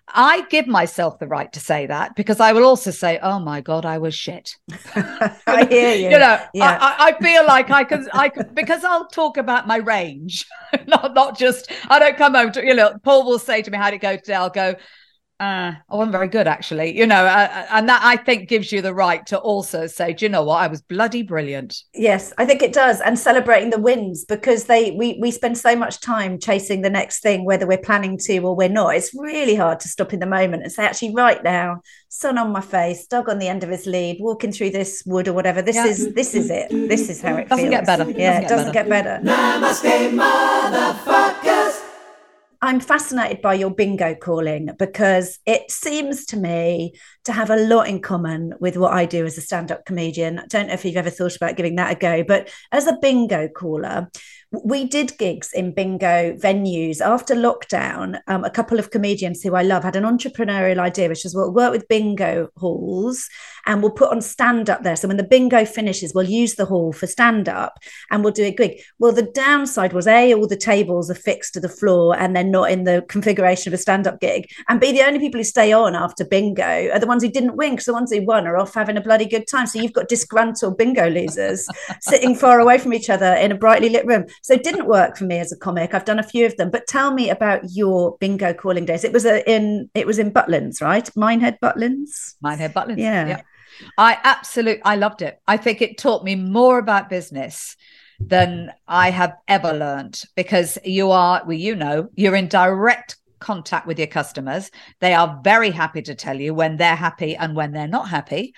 [0.10, 3.62] I give myself the right to say that because I will also say, "Oh my
[3.62, 4.56] god, I was shit."
[4.96, 6.12] I hear you.
[6.12, 6.78] you know, yeah.
[6.80, 10.46] I, I, feel like I can, I can, because I'll talk about my range,
[10.88, 11.72] not not just.
[11.90, 12.98] I don't come home to you know.
[13.04, 14.76] Paul will say to me, "How did it go today?" I'll go,
[15.40, 18.72] uh, I wasn't very good actually, you know, uh, uh, and that I think gives
[18.72, 21.84] you the right to also say, do you know what, I was bloody brilliant.
[21.94, 25.76] Yes, I think it does, and celebrating the wins because they we we spend so
[25.76, 28.96] much time chasing the next thing, whether we're planning to or we're not.
[28.96, 32.52] It's really hard to stop in the moment and say, actually, right now, sun on
[32.52, 35.62] my face, dog on the end of his lead, walking through this wood or whatever.
[35.62, 35.86] This yeah.
[35.86, 36.70] is this is it.
[36.70, 37.70] This is how it doesn't feels.
[37.70, 38.10] get better.
[38.10, 39.20] Yeah, it doesn't get better.
[39.24, 41.37] Namaste, motherfuckers.
[42.62, 46.94] I'm fascinated by your bingo calling because it seems to me
[47.26, 50.40] to have a lot in common with what I do as a stand up comedian.
[50.40, 52.98] I don't know if you've ever thought about giving that a go, but as a
[53.00, 54.10] bingo caller,
[54.52, 58.20] we did gigs in bingo venues after lockdown.
[58.28, 61.52] Um, a couple of comedians who I love had an entrepreneurial idea, which is we'll
[61.52, 63.28] work with bingo halls
[63.66, 64.96] and we'll put on stand up there.
[64.96, 67.78] So when the bingo finishes, we'll use the hall for stand up
[68.10, 68.80] and we'll do a gig.
[69.00, 72.44] Well, the downside was A, all the tables are fixed to the floor and they're
[72.46, 74.50] not in the configuration of a stand up gig.
[74.70, 77.58] And B, the only people who stay on after bingo are the ones who didn't
[77.58, 79.68] win because the ones who won are off having a bloody good time.
[79.68, 81.68] So you've got disgruntled bingo losers
[82.02, 84.26] sitting far away from each other in a brightly lit room.
[84.42, 85.94] So it didn't work for me as a comic.
[85.94, 89.04] I've done a few of them, but tell me about your bingo calling days.
[89.04, 91.10] It was a, in it was in Butlins, right?
[91.16, 92.36] Minehead Butlins.
[92.42, 92.98] Minehead Butlins.
[93.00, 93.28] Yeah.
[93.28, 93.42] yeah.
[93.98, 95.40] I absolutely I loved it.
[95.48, 97.76] I think it taught me more about business
[98.20, 103.86] than I have ever learned because you are, well, you know, you're in direct contact
[103.86, 104.72] with your customers.
[105.00, 108.54] They are very happy to tell you when they're happy and when they're not happy.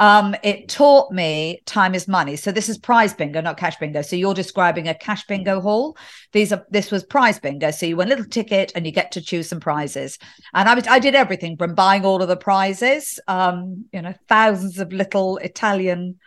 [0.00, 2.34] Um, it taught me time is money.
[2.34, 4.00] So this is prize bingo, not cash bingo.
[4.00, 5.96] So you're describing a cash bingo hall.
[6.32, 7.70] These are this was prize bingo.
[7.70, 10.18] So you win a little ticket and you get to choose some prizes.
[10.54, 14.14] And I was I did everything from buying all of the prizes, um, you know,
[14.26, 16.18] thousands of little Italian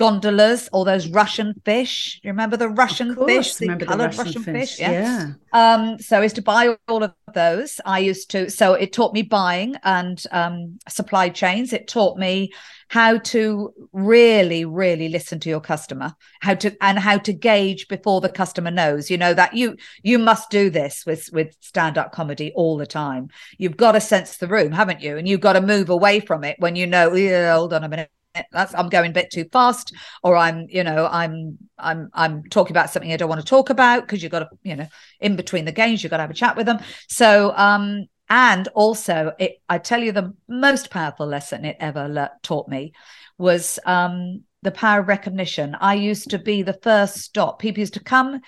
[0.00, 2.20] gondolas, all those Russian fish.
[2.24, 4.80] You remember the Russian course, fish, the colored Russian Russian, fish, fish?
[4.80, 4.92] Yeah.
[4.92, 5.32] yeah.
[5.52, 7.82] Um, so I used to buy all of those.
[7.84, 11.74] I used to, so it taught me buying and um, supply chains.
[11.74, 12.50] It taught me
[12.88, 18.22] how to really, really listen to your customer, how to and how to gauge before
[18.22, 19.10] the customer knows.
[19.10, 22.86] You know that you you must do this with with stand up comedy all the
[22.86, 23.28] time.
[23.58, 25.18] You've got to sense the room, haven't you?
[25.18, 27.14] And you've got to move away from it when you know.
[27.14, 28.10] Yeah, hold on a minute
[28.52, 32.72] that's i'm going a bit too fast or i'm you know i'm i'm i'm talking
[32.72, 34.86] about something i don't want to talk about because you've got to you know
[35.20, 36.78] in between the games you've got to have a chat with them.
[37.08, 42.30] So um and also it i tell you the most powerful lesson it ever le-
[42.42, 42.92] taught me
[43.36, 45.76] was um the power of recognition.
[45.80, 47.58] I used to be the first stop.
[47.58, 48.40] People used to come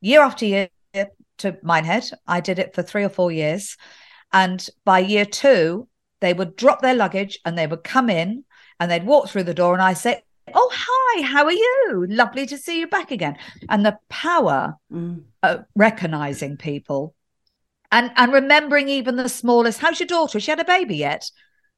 [0.00, 0.68] year after year
[1.38, 2.04] to minehead.
[2.26, 3.76] I did it for three or four years.
[4.32, 5.88] And by year two
[6.20, 8.44] they would drop their luggage and they would come in
[8.80, 12.06] and they'd walk through the door and I say, Oh, hi, how are you?
[12.08, 13.36] Lovely to see you back again.
[13.68, 15.22] And the power mm.
[15.44, 17.14] of recognizing people
[17.92, 20.40] and and remembering even the smallest, how's your daughter?
[20.40, 21.30] She had a baby yet?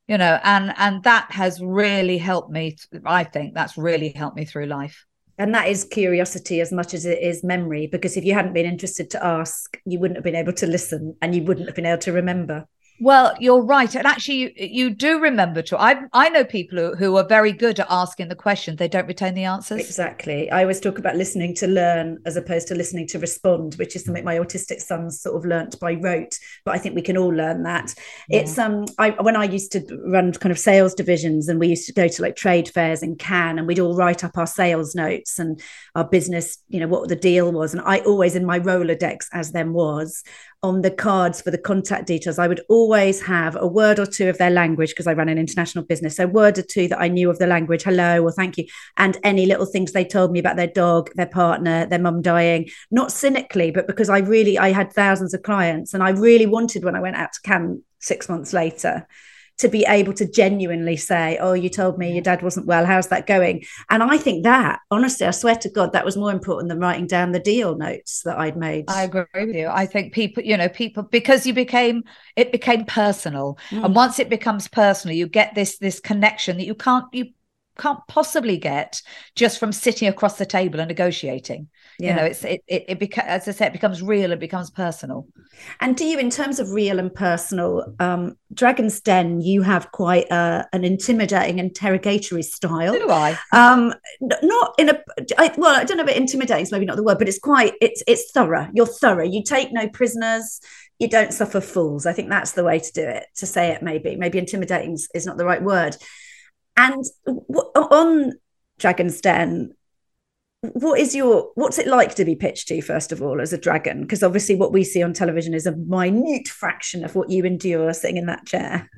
[0.08, 2.76] You know, and and that has really helped me.
[3.04, 5.06] I think that's really helped me through life.
[5.38, 8.66] And that is curiosity as much as it is memory, because if you hadn't been
[8.66, 11.86] interested to ask, you wouldn't have been able to listen and you wouldn't have been
[11.86, 12.66] able to remember.
[13.00, 15.80] Well, you're right, and actually, you, you do remember to.
[15.80, 19.06] I I know people who, who are very good at asking the questions; they don't
[19.06, 19.80] retain the answers.
[19.80, 20.50] Exactly.
[20.50, 24.04] I always talk about listening to learn as opposed to listening to respond, which is
[24.04, 26.38] something my autistic sons sort of learnt by rote.
[26.64, 27.94] But I think we can all learn that.
[28.28, 28.40] Yeah.
[28.40, 31.86] It's um, I when I used to run kind of sales divisions, and we used
[31.86, 34.94] to go to like trade fairs in Cannes, and we'd all write up our sales
[34.94, 35.60] notes and
[35.94, 39.52] our business, you know, what the deal was, and I always in my Rolodex, as
[39.52, 40.22] them was,
[40.62, 44.28] on the cards for the contact details, I would always have a word or two
[44.28, 46.16] of their language because I ran an international business.
[46.16, 49.18] So, word or two that I knew of the language, hello or thank you, and
[49.22, 53.12] any little things they told me about their dog, their partner, their mum dying, not
[53.12, 56.96] cynically, but because I really, I had thousands of clients and I really wanted when
[56.96, 59.06] I went out to Cannes six months later
[59.62, 62.84] to be able to genuinely say, Oh, you told me your dad wasn't well.
[62.84, 63.64] How's that going?
[63.90, 67.06] And I think that, honestly, I swear to God, that was more important than writing
[67.06, 68.84] down the deal notes that I'd made.
[68.88, 69.68] I agree with you.
[69.68, 72.04] I think people, you know, people, because you became,
[72.36, 73.58] it became personal.
[73.70, 73.86] Mm.
[73.86, 77.26] And once it becomes personal, you get this, this connection that you can't, you
[77.78, 79.00] can't possibly get
[79.34, 82.10] just from sitting across the table and negotiating yeah.
[82.10, 84.70] you know it's it it, it becomes as i said it becomes real it becomes
[84.70, 85.26] personal.
[85.80, 90.26] And do you in terms of real and personal um dragon's den you have quite
[90.30, 92.92] a, an intimidating interrogatory style.
[92.92, 93.38] Do i?
[93.52, 95.02] Um not in a
[95.38, 97.74] I, well i don't know about intimidating is maybe not the word but it's quite
[97.80, 98.68] it's it's thorough.
[98.72, 99.24] You're thorough.
[99.24, 100.60] You take no prisoners.
[100.98, 102.06] You don't suffer fools.
[102.06, 104.16] I think that's the way to do it to say it maybe.
[104.16, 105.96] Maybe intimidating is not the right word.
[106.76, 107.04] And
[107.74, 108.32] on
[108.78, 109.74] Dragon's Den,
[110.62, 113.58] what is your what's it like to be pitched to first of all as a
[113.58, 114.02] dragon?
[114.02, 117.92] Because obviously, what we see on television is a minute fraction of what you endure
[117.92, 118.88] sitting in that chair.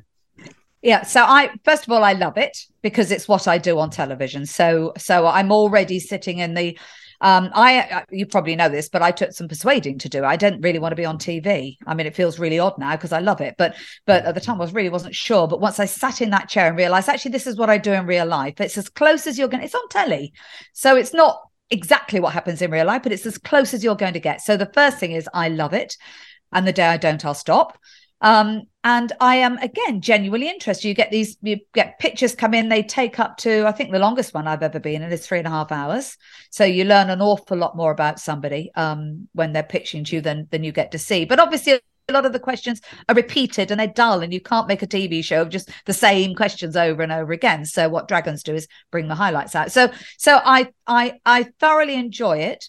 [0.82, 3.88] Yeah, so I first of all I love it because it's what I do on
[3.88, 4.44] television.
[4.44, 6.78] So so I'm already sitting in the
[7.20, 10.24] um, I, you probably know this, but I took some persuading to do.
[10.24, 11.78] I didn't really want to be on TV.
[11.86, 14.42] I mean, it feels really odd now because I love it, but but at the
[14.42, 15.48] time I was really wasn't sure.
[15.48, 17.92] But once I sat in that chair and realized actually this is what I do
[17.92, 19.62] in real life, it's as close as you're going.
[19.62, 20.34] It's on telly,
[20.74, 23.96] so it's not exactly what happens in real life, but it's as close as you're
[23.96, 24.40] going to get.
[24.40, 25.96] So the first thing is I love it,
[26.52, 27.78] and the day I don't, I'll stop.
[28.20, 30.88] Um, and I am again genuinely interested.
[30.88, 32.68] You get these, you get pictures come in.
[32.68, 35.38] They take up to, I think, the longest one I've ever been in is three
[35.38, 36.16] and a half hours.
[36.50, 40.22] So you learn an awful lot more about somebody um, when they're pitching to you
[40.22, 41.24] than than you get to see.
[41.26, 44.68] But obviously, a lot of the questions are repeated and they're dull, and you can't
[44.68, 47.64] make a TV show of just the same questions over and over again.
[47.64, 49.72] So what dragons do is bring the highlights out.
[49.72, 52.68] So so I I I thoroughly enjoy it.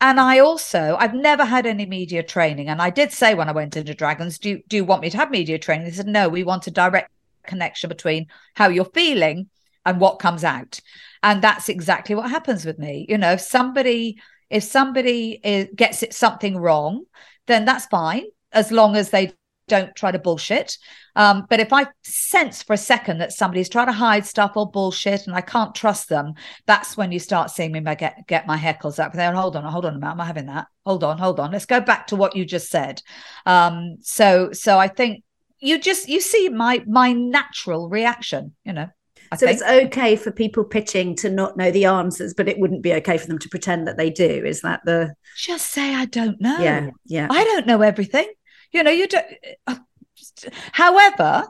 [0.00, 2.68] And I also, I've never had any media training.
[2.68, 5.10] And I did say when I went into Dragons, do you, do you want me
[5.10, 5.86] to have media training?
[5.86, 7.10] They said, no, we want a direct
[7.42, 9.48] connection between how you're feeling
[9.84, 10.78] and what comes out.
[11.24, 13.06] And that's exactly what happens with me.
[13.08, 14.20] You know, if somebody,
[14.50, 17.02] if somebody is, gets it something wrong,
[17.48, 19.32] then that's fine as long as they
[19.68, 20.78] don't try to bullshit.
[21.14, 24.70] Um, but if I sense for a second that somebody's trying to hide stuff or
[24.70, 26.34] bullshit and I can't trust them,
[26.66, 29.32] that's when you start seeing me get get my heckles up there.
[29.32, 30.66] Hold on, hold on a minute, am I having that?
[30.84, 31.52] Hold on, hold on.
[31.52, 33.02] Let's go back to what you just said.
[33.46, 35.22] Um, so so I think
[35.60, 38.88] you just you see my my natural reaction, you know.
[39.30, 39.60] I so think.
[39.60, 43.18] it's okay for people pitching to not know the answers, but it wouldn't be okay
[43.18, 44.24] for them to pretend that they do.
[44.24, 46.58] Is that the just say I don't know?
[46.58, 47.28] Yeah, yeah.
[47.30, 48.28] I don't know everything.
[48.72, 49.26] You know, you don't.
[49.66, 49.76] Uh,
[50.72, 51.46] however,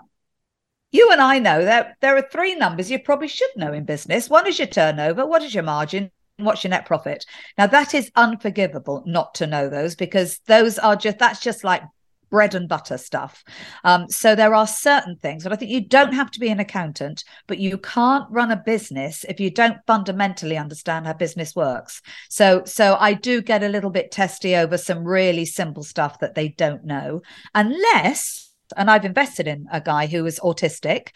[0.90, 4.30] you and I know that there are three numbers you probably should know in business.
[4.30, 5.26] One is your turnover.
[5.26, 6.10] What is your margin?
[6.38, 7.24] What's your net profit?
[7.56, 11.82] Now that is unforgivable not to know those because those are just that's just like
[12.30, 13.44] bread and butter stuff.
[13.84, 16.60] Um, so there are certain things, but I think you don't have to be an
[16.60, 22.02] accountant, but you can't run a business if you don't fundamentally understand how business works.
[22.28, 26.34] So so I do get a little bit testy over some really simple stuff that
[26.34, 27.22] they don't know,
[27.54, 31.08] unless and I've invested in a guy who is autistic,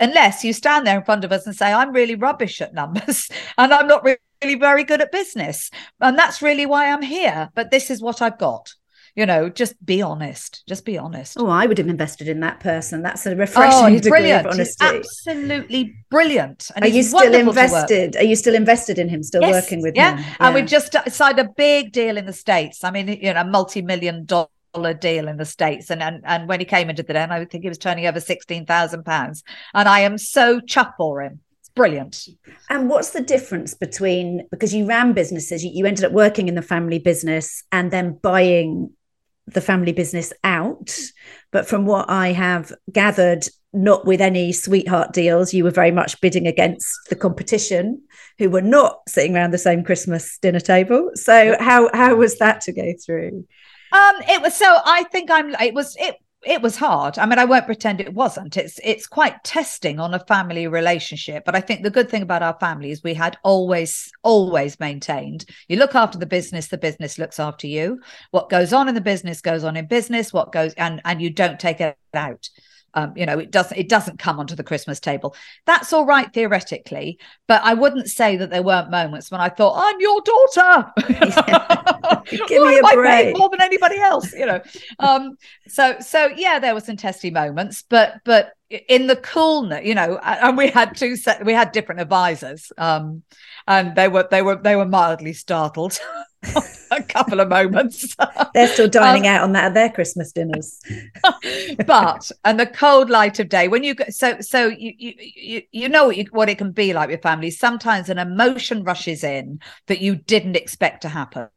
[0.00, 3.28] unless you stand there in front of us and say, I'm really rubbish at numbers
[3.58, 5.70] and I'm not really very good at business.
[6.00, 7.50] And that's really why I'm here.
[7.54, 8.74] But this is what I've got
[9.18, 10.62] you know, just be honest.
[10.68, 11.36] Just be honest.
[11.40, 13.02] Oh, I would have invested in that person.
[13.02, 14.84] That's a oh, refreshing oh, degree of honesty.
[14.84, 16.70] He's absolutely brilliant.
[16.76, 18.14] And Are you still invested?
[18.14, 19.24] Are you still invested in him?
[19.24, 19.64] Still yes.
[19.64, 20.18] working with yeah.
[20.18, 20.18] him?
[20.20, 20.34] Yeah.
[20.38, 22.84] And we've just signed a big deal in the States.
[22.84, 26.60] I mean, you know, a multi-million dollar deal in the states and, and and when
[26.60, 29.42] he came into the den i think he was turning over 16,000 pounds
[29.72, 32.28] and i am so chuffed for him it's brilliant
[32.68, 36.54] and what's the difference between because you ran businesses you, you ended up working in
[36.54, 38.90] the family business and then buying
[39.52, 40.96] the family business out.
[41.50, 46.20] But from what I have gathered, not with any sweetheart deals, you were very much
[46.20, 48.02] bidding against the competition
[48.38, 51.10] who were not sitting around the same Christmas dinner table.
[51.14, 53.46] So how how was that to go through?
[53.92, 57.18] Um, it was so I think I'm it was it it was hard.
[57.18, 58.56] I mean, I won't pretend it wasn't.
[58.56, 61.44] It's it's quite testing on a family relationship.
[61.44, 65.46] But I think the good thing about our family is we had always always maintained.
[65.68, 68.00] You look after the business, the business looks after you.
[68.30, 70.32] What goes on in the business goes on in business.
[70.32, 72.48] What goes and and you don't take it out.
[72.94, 75.34] Um, you know, it doesn't it doesn't come onto the Christmas table.
[75.66, 79.74] That's all right theoretically, but I wouldn't say that there weren't moments when I thought,
[79.76, 80.92] "I'm your daughter."
[82.48, 83.36] Give me a break.
[83.36, 84.60] more than anybody else, you know.
[84.98, 85.36] Um,
[85.66, 90.18] so so yeah, there were some testy moments, but but in the coolness, you know,
[90.18, 93.22] and we had two set, we had different advisors, um,
[93.66, 95.98] and they were they were they were mildly startled.
[96.90, 98.16] a couple of moments.
[98.54, 100.80] They're still dining um, out on that at their Christmas dinners.
[101.86, 105.88] but and the cold light of day when you go, so so you you you
[105.88, 107.58] know what, you, what it can be like with families.
[107.58, 111.48] Sometimes an emotion rushes in that you didn't expect to happen,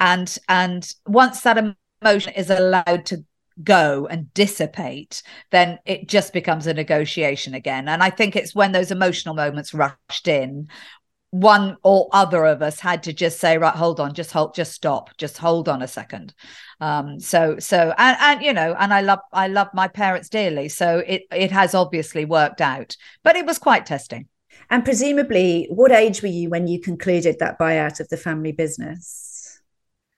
[0.00, 3.24] and and once that emotion is allowed to
[3.62, 7.86] go and dissipate, then it just becomes a negotiation again.
[7.86, 10.68] And I think it's when those emotional moments rushed in
[11.32, 14.70] one or other of us had to just say right hold on just hold just
[14.70, 16.34] stop just hold on a second.
[16.78, 20.68] Um so so and and you know and i love i love my parents dearly
[20.68, 24.28] so it it has obviously worked out but it was quite testing.
[24.68, 29.58] And presumably what age were you when you concluded that buyout of the family business?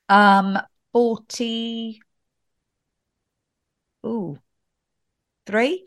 [0.09, 0.59] Um
[0.93, 2.01] 40
[4.05, 4.37] ooh
[5.47, 5.87] three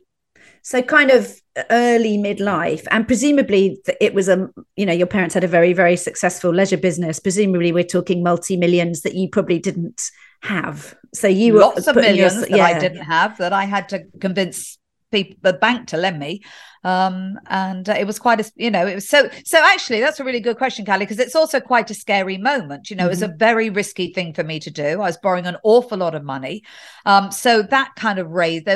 [0.61, 5.43] so kind of early midlife and presumably it was a you know your parents had
[5.43, 7.19] a very very successful leisure business.
[7.19, 10.01] Presumably we're talking multi-millions that you probably didn't
[10.43, 10.95] have.
[11.13, 12.65] So you were lots of millions your, that yeah.
[12.65, 14.77] i didn't have that i had to convince
[15.11, 16.41] people the bank to lend me.
[16.83, 20.19] Um and uh, it was quite a you know it was so so actually that's
[20.19, 23.07] a really good question Cally because it's also quite a scary moment you know mm-hmm.
[23.07, 25.01] it was a very risky thing for me to do.
[25.01, 26.63] I was borrowing an awful lot of money.
[27.05, 28.67] Um so that kind of raised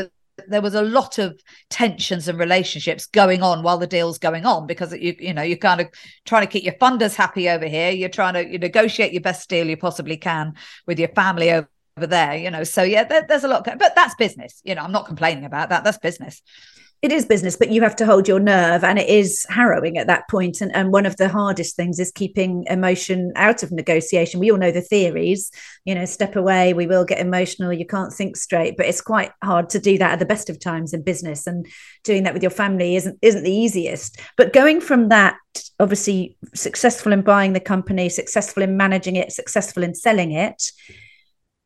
[0.48, 1.40] there was a lot of
[1.70, 5.58] tensions and relationships going on while the deal's going on because you you know you're
[5.58, 5.88] kind of
[6.26, 7.92] trying to keep your funders happy over here.
[7.92, 10.54] You're trying to you negotiate your best deal you possibly can
[10.88, 11.68] with your family over
[11.98, 12.64] there you know.
[12.64, 14.62] So yeah there, there's a lot but that's business.
[14.64, 15.84] You know i'm not complaining about that.
[15.84, 16.42] That's business
[17.02, 20.06] it is business, but you have to hold your nerve, and it is harrowing at
[20.06, 20.62] that point.
[20.62, 24.40] And, and one of the hardest things is keeping emotion out of negotiation.
[24.40, 25.52] We all know the theories,
[25.84, 28.78] you know, step away, we will get emotional, you can't think straight.
[28.78, 31.66] But it's quite hard to do that at the best of times in business, and
[32.04, 34.20] doing that with your family isn't isn't the easiest.
[34.38, 35.38] But going from that,
[35.80, 40.72] obviously successful in buying the company, successful in managing it, successful in selling it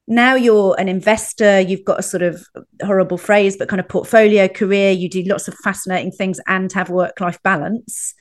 [0.08, 2.45] now you're an investor you've got a sort of
[2.84, 6.89] horrible phrase but kind of portfolio career you do lots of fascinating things and have
[6.89, 8.14] work life balance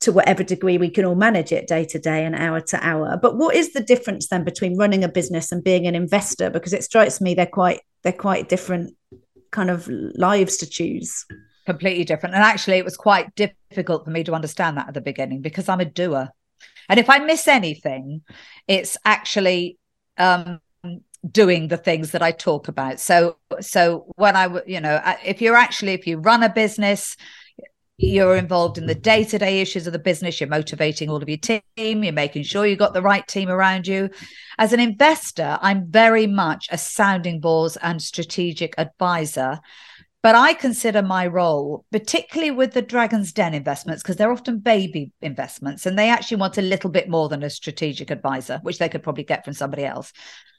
[0.00, 3.18] to whatever degree we can all manage it day to day and hour to hour.
[3.20, 6.50] But what is the difference then between running a business and being an investor?
[6.50, 8.96] Because it strikes me they're quite they're quite different
[9.50, 11.24] kind of lives to choose.
[11.66, 12.34] Completely different.
[12.34, 15.68] And actually it was quite difficult for me to understand that at the beginning because
[15.68, 16.28] i'm a doer.
[16.88, 18.22] And if i miss anything
[18.66, 19.78] it's actually
[20.16, 20.60] um
[21.30, 23.00] doing the things that I talk about.
[23.00, 27.16] So, so when I, you know, if you're actually, if you run a business,
[27.98, 31.60] you're involved in the day-to-day issues of the business you're motivating all of your team
[31.76, 34.08] you're making sure you've got the right team around you
[34.56, 39.58] as an investor i'm very much a sounding board and strategic advisor
[40.22, 45.10] but i consider my role particularly with the dragon's den investments because they're often baby
[45.20, 48.88] investments and they actually want a little bit more than a strategic advisor which they
[48.88, 50.12] could probably get from somebody else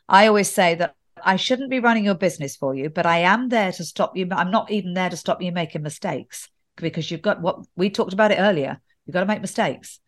[0.10, 3.50] I always say that I shouldn't be running your business for you, but I am
[3.50, 4.28] there to stop you.
[4.32, 8.14] I'm not even there to stop you making mistakes because you've got what we talked
[8.14, 8.82] about it earlier.
[9.06, 10.00] You've got to make mistakes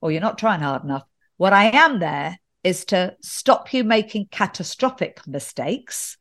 [0.00, 1.02] or you're not trying hard enough.
[1.38, 6.18] What I am there is to stop you making catastrophic mistakes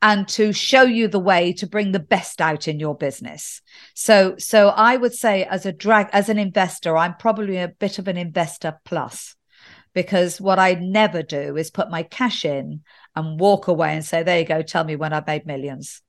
[0.00, 3.60] and to show you the way to bring the best out in your business.
[3.94, 7.98] So so I would say as a drag as an investor I'm probably a bit
[7.98, 9.34] of an investor plus
[9.94, 12.82] because what I never do is put my cash in
[13.14, 16.02] and walk away and say, there you go, tell me when I've made millions.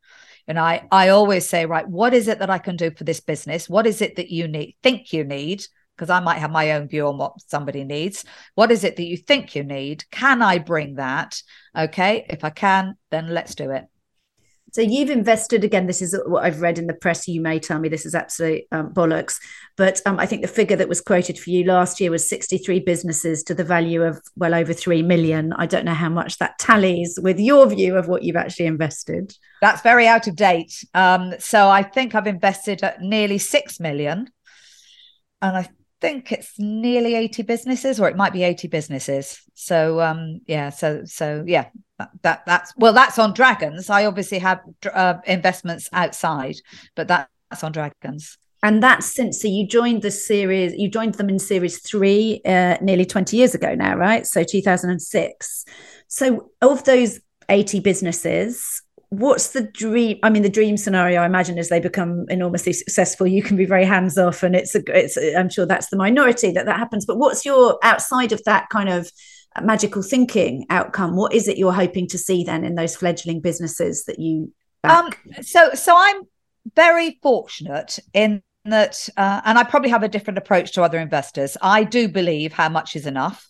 [0.47, 3.19] And I, I always say, right, what is it that I can do for this
[3.19, 3.69] business?
[3.69, 5.65] What is it that you need, think you need?
[5.95, 8.25] Because I might have my own view on what somebody needs.
[8.55, 10.09] What is it that you think you need?
[10.11, 11.41] Can I bring that?
[11.77, 12.25] Okay.
[12.29, 13.85] If I can, then let's do it.
[14.73, 15.85] So you've invested again.
[15.85, 17.27] This is what I've read in the press.
[17.27, 19.37] You may tell me this is absolute um, bollocks,
[19.77, 22.79] but um, I think the figure that was quoted for you last year was 63
[22.79, 25.53] businesses to the value of well over three million.
[25.53, 29.35] I don't know how much that tallies with your view of what you've actually invested.
[29.61, 30.83] That's very out of date.
[30.95, 34.31] Um, so I think I've invested at nearly six million,
[35.39, 35.69] and I
[36.03, 39.41] think it's nearly 80 businesses or it might be 80 businesses.
[39.53, 43.89] So um yeah so so yeah that, that that's well that's on dragons.
[43.89, 44.59] I obviously have
[44.93, 46.57] uh, investments outside
[46.95, 48.37] but that, that's on dragons.
[48.61, 52.77] And that's since so you joined the series you joined them in series three uh,
[52.81, 54.27] nearly 20 years ago now right?
[54.27, 55.65] So 2006
[56.09, 58.81] so of those 80 businesses
[59.19, 63.27] what's the dream i mean the dream scenario i imagine as they become enormously successful
[63.27, 66.51] you can be very hands off and it's a it's i'm sure that's the minority
[66.51, 67.05] that that happens.
[67.05, 69.11] But what's your outside of that kind of
[69.61, 74.05] magical thinking outcome what is it you're hoping to see then in those fledgling businesses
[74.05, 74.51] that you
[74.81, 75.19] back?
[75.27, 76.23] um so so i'm
[76.75, 81.57] very fortunate in that uh, and i probably have a different approach to other investors.
[81.61, 83.47] I do believe how much is enough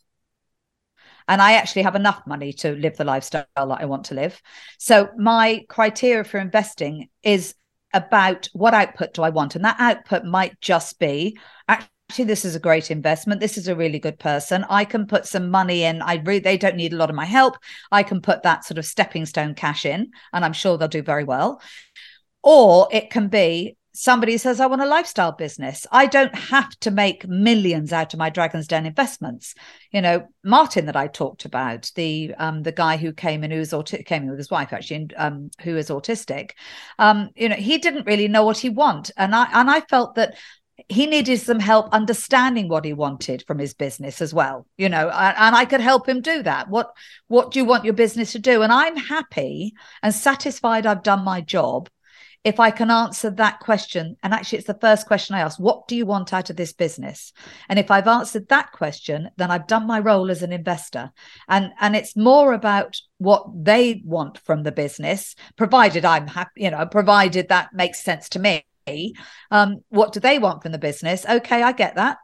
[1.28, 4.42] and I actually have enough money to live the lifestyle that I want to live.
[4.78, 7.56] So my criteria for investing is
[7.94, 9.56] about what output do I want?
[9.56, 13.40] And that output might just be actually this is a great investment.
[13.40, 14.66] This is a really good person.
[14.70, 16.02] I can put some money in.
[16.02, 17.58] I really they don't need a lot of my help.
[17.92, 21.02] I can put that sort of stepping stone cash in, and I'm sure they'll do
[21.04, 21.62] very well.
[22.42, 25.86] Or it can be somebody says i want a lifestyle business.
[25.92, 29.54] I don't have to make millions out of my dragon's den investments.
[29.92, 33.60] You know martin that i talked about the um the guy who came in who
[33.60, 36.52] was auti- came in with his wife actually and um who is autistic.
[36.98, 40.16] Um you know he didn't really know what he want and i and i felt
[40.16, 40.36] that
[40.90, 45.08] he needed some help understanding what he wanted from his business as well you know
[45.10, 46.68] and i could help him do that.
[46.68, 46.92] What
[47.28, 48.64] what do you want your business to do?
[48.64, 51.90] And i'm happy and satisfied i've done my job
[52.44, 55.88] if I can answer that question, and actually it's the first question I ask, what
[55.88, 57.32] do you want out of this business?
[57.70, 61.12] And if I've answered that question, then I've done my role as an investor.
[61.48, 66.72] And and it's more about what they want from the business, provided I'm happy, you
[66.72, 68.66] know, provided that makes sense to me.
[69.50, 71.26] Um, what do they want from the business?
[71.26, 72.18] Okay, I get that.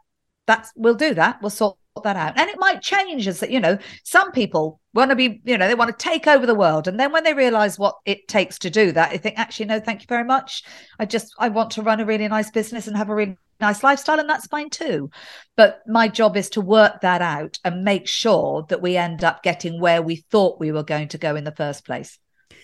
[0.46, 1.40] That's we'll do that.
[1.40, 2.38] We'll sort that out.
[2.38, 5.68] And it might change as that, you know, some people want to be, you know,
[5.68, 6.88] they want to take over the world.
[6.88, 9.80] And then when they realize what it takes to do that, they think, actually, no,
[9.80, 10.64] thank you very much.
[10.98, 13.82] I just, I want to run a really nice business and have a really nice
[13.82, 14.18] lifestyle.
[14.18, 15.10] And that's fine too.
[15.56, 19.42] But my job is to work that out and make sure that we end up
[19.42, 22.18] getting where we thought we were going to go in the first place.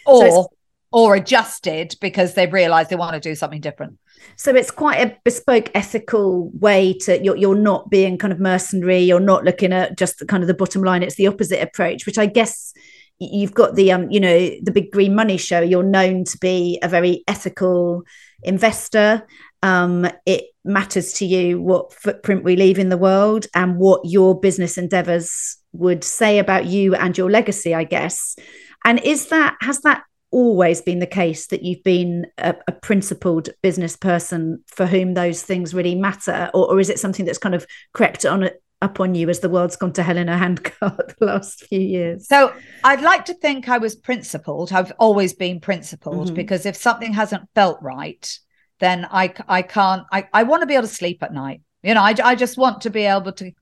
[0.04, 0.48] Or, so
[0.92, 3.98] or adjusted because they've realized they want to do something different.
[4.36, 9.00] So it's quite a bespoke ethical way to you're you're not being kind of mercenary,
[9.00, 11.02] you're not looking at just kind of the bottom line.
[11.02, 12.72] It's the opposite approach, which I guess
[13.18, 16.78] you've got the um you know the big green money show you're known to be
[16.82, 18.02] a very ethical
[18.42, 19.26] investor
[19.62, 24.38] um it matters to you what footprint we leave in the world and what your
[24.38, 28.36] business endeavors would say about you and your legacy i guess
[28.84, 33.48] and is that has that always been the case that you've been a, a principled
[33.62, 37.54] business person for whom those things really matter or, or, is it something that's kind
[37.54, 38.50] of crept on
[38.82, 41.80] up on you as the world's gone to hell in a handcart the last few
[41.80, 42.28] years?
[42.28, 42.52] So
[42.84, 44.72] I'd like to think I was principled.
[44.72, 46.34] I've always been principled mm-hmm.
[46.34, 48.38] because if something hasn't felt right,
[48.78, 50.04] then I I can't.
[50.12, 51.62] I I want to be able to sleep at night.
[51.82, 53.52] You know, I I just want to be able to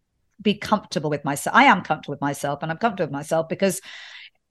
[0.43, 1.55] be comfortable with myself.
[1.55, 3.81] I am comfortable with myself, and I'm comfortable with myself because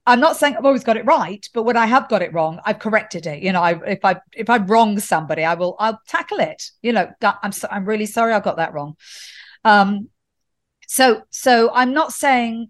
[0.05, 2.59] I'm not saying I've always got it right, but when I have got it wrong,
[2.65, 3.41] I've corrected it.
[3.41, 6.71] You know, I, if I if I wrong somebody, I will I'll tackle it.
[6.81, 8.95] You know, I'm so, I'm really sorry I got that wrong.
[9.63, 10.09] Um,
[10.87, 12.69] so so I'm not saying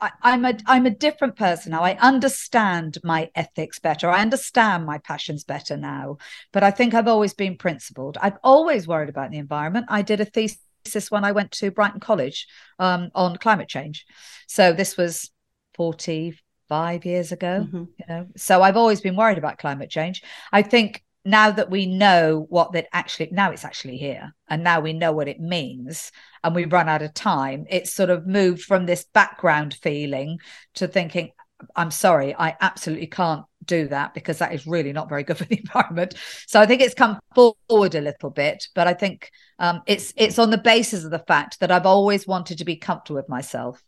[0.00, 1.82] I, I'm a I'm a different person now.
[1.82, 4.08] I understand my ethics better.
[4.08, 6.18] I understand my passions better now.
[6.52, 8.16] But I think I've always been principled.
[8.20, 9.86] I've always worried about the environment.
[9.88, 12.46] I did a thesis when I went to Brighton College
[12.78, 14.06] um, on climate change.
[14.46, 15.30] So this was
[15.74, 16.38] 40
[16.72, 17.84] five years ago mm-hmm.
[17.98, 18.26] you know?
[18.34, 20.22] So i've always been worried about climate change.
[20.50, 24.80] I think now that we know what that actually now it's actually here and now
[24.80, 26.10] we know what it means
[26.42, 30.38] and we've run out of time it's sort of moved from this background feeling
[30.74, 31.30] to thinking
[31.76, 35.44] i'm sorry i absolutely can't do that because that is really not very good for
[35.44, 36.14] the environment.
[36.46, 40.38] So i think it's come forward a little bit but i think um, it's it's
[40.38, 43.84] on the basis of the fact that i've always wanted to be comfortable with myself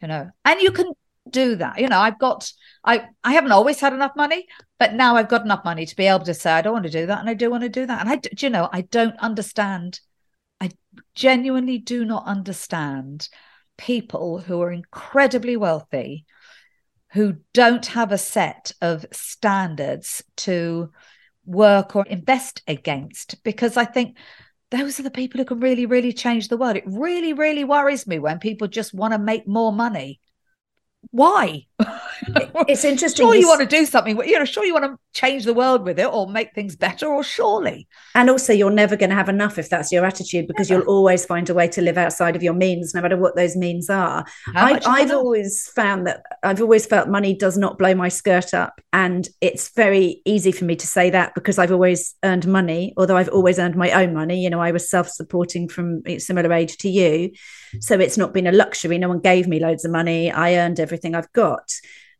[0.00, 0.30] you know?
[0.44, 0.92] And you can
[1.28, 1.78] do that.
[1.80, 2.50] You know, I've got
[2.84, 4.46] I I haven't always had enough money,
[4.78, 6.90] but now I've got enough money to be able to say I don't want to
[6.90, 8.00] do that and I do want to do that.
[8.00, 10.00] And I do you know, I don't understand.
[10.60, 10.70] I
[11.14, 13.28] genuinely do not understand
[13.76, 16.26] people who are incredibly wealthy
[17.14, 20.90] who don't have a set of standards to
[21.46, 24.16] work or invest against because I think
[24.70, 26.76] those are the people who can really, really change the world.
[26.76, 30.20] It really, really worries me when people just want to make more money
[31.10, 31.66] why?
[32.68, 33.26] It's interesting.
[33.26, 34.16] Sure, you want to do something.
[34.24, 37.06] You know, sure, you want to change the world with it or make things better,
[37.06, 37.88] or surely.
[38.14, 41.26] And also, you're never going to have enough if that's your attitude, because you'll always
[41.26, 44.24] find a way to live outside of your means, no matter what those means are.
[44.54, 48.80] I, I've always found that I've always felt money does not blow my skirt up,
[48.92, 53.16] and it's very easy for me to say that because I've always earned money, although
[53.16, 54.42] I've always earned my own money.
[54.42, 57.32] You know, I was self-supporting from a similar age to you,
[57.80, 58.98] so it's not been a luxury.
[58.98, 60.30] No one gave me loads of money.
[60.30, 61.63] I earned everything I've got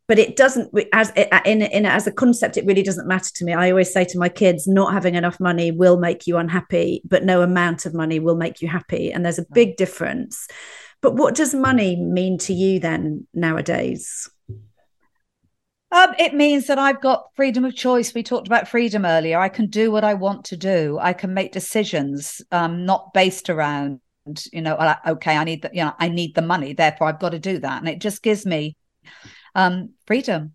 [0.07, 1.11] but it doesn't as
[1.45, 3.53] in, in as a concept it really doesn't matter to me.
[3.53, 7.23] I always say to my kids not having enough money will make you unhappy but
[7.23, 9.11] no amount of money will make you happy.
[9.11, 10.47] And there's a big difference.
[11.01, 14.29] But what does money mean to you then nowadays?
[15.91, 18.13] Um, it means that I've got freedom of choice.
[18.13, 19.39] We talked about freedom earlier.
[19.39, 20.97] I can do what I want to do.
[20.99, 24.01] I can make decisions, um, not based around,
[24.51, 27.29] you know, okay, I need the, you know, I need the money, therefore I've got
[27.29, 28.75] to do that, and it just gives me
[29.55, 30.53] um, freedom.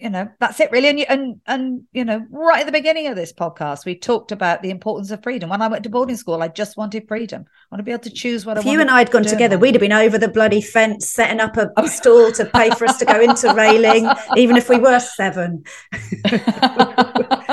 [0.00, 0.88] You know, that's it really.
[0.88, 4.32] And, you, and and you know, right at the beginning of this podcast, we talked
[4.32, 5.50] about the importance of freedom.
[5.50, 7.44] When I went to boarding school, I just wanted freedom.
[7.46, 8.70] I want to be able to choose what if I.
[8.70, 11.38] You and I had gone to together, we'd have been over the bloody fence, setting
[11.38, 15.00] up a stall to pay for us to go into railing, even if we were
[15.00, 15.64] seven.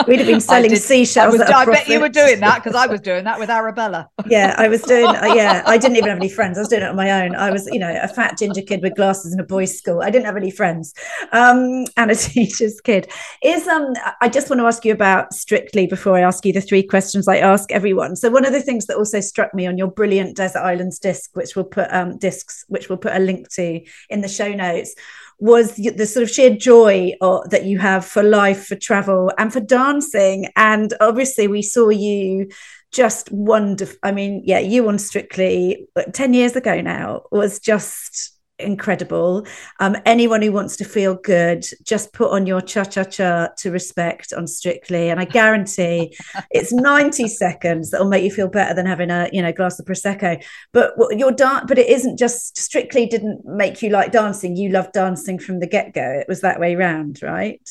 [0.06, 1.36] We'd have been selling did, seashells.
[1.36, 4.10] I, was, I bet you were doing that because I was doing that with Arabella.
[4.28, 5.08] yeah, I was doing.
[5.08, 6.58] Uh, yeah, I didn't even have any friends.
[6.58, 7.36] I was doing it on my own.
[7.36, 10.02] I was, you know, a fat ginger kid with glasses in a boys' school.
[10.02, 10.94] I didn't have any friends,
[11.32, 13.10] um, and a teacher's kid.
[13.44, 16.62] Is um, I just want to ask you about Strictly before I ask you the
[16.62, 18.16] three questions I ask everyone.
[18.16, 21.36] So one of the things that also struck me on your brilliant Desert Islands disc,
[21.36, 24.94] which we'll put um discs, which we'll put a link to in the show notes
[25.40, 29.54] was the sort of sheer joy or, that you have for life, for travel, and
[29.54, 30.48] for dancing.
[30.56, 32.50] And obviously, we saw you
[32.92, 33.98] just wonderful.
[34.02, 39.46] I mean, yeah, you on Strictly 10 years ago now was just incredible.
[39.80, 43.72] Um, anyone who wants to feel good, just put on your cha cha cha to
[43.72, 46.16] respect on Strictly, and I guarantee
[46.52, 49.80] it's ninety seconds that will make you feel better than having a you know glass
[49.80, 50.44] of prosecco.
[50.74, 54.56] But your dance, but it isn't just Strictly didn't make you like dancing.
[54.56, 56.02] You loved dancing from the get go.
[56.02, 57.62] It was that way round, right?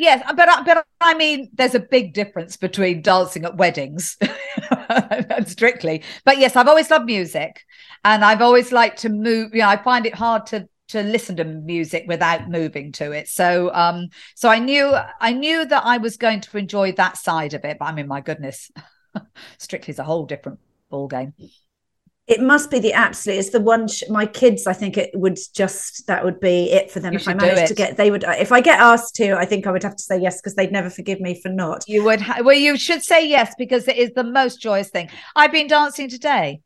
[0.00, 4.16] Yes, but but I mean, there's a big difference between dancing at weddings
[4.88, 6.02] and strictly.
[6.24, 7.60] But yes, I've always loved music,
[8.02, 9.54] and I've always liked to move.
[9.54, 13.28] You know, I find it hard to to listen to music without moving to it.
[13.28, 14.90] So um, so I knew
[15.20, 17.76] I knew that I was going to enjoy that side of it.
[17.78, 18.70] But I mean, my goodness,
[19.58, 21.34] strictly is a whole different ball game
[22.30, 25.38] it must be the absolute it's the one sh- my kids i think it would
[25.52, 28.24] just that would be it for them you if i managed to get they would
[28.24, 30.54] uh, if i get asked to i think i would have to say yes because
[30.54, 31.84] they'd never forgive me for not.
[31.86, 35.10] You would ha- well you should say yes because it is the most joyous thing.
[35.34, 36.60] I've been dancing today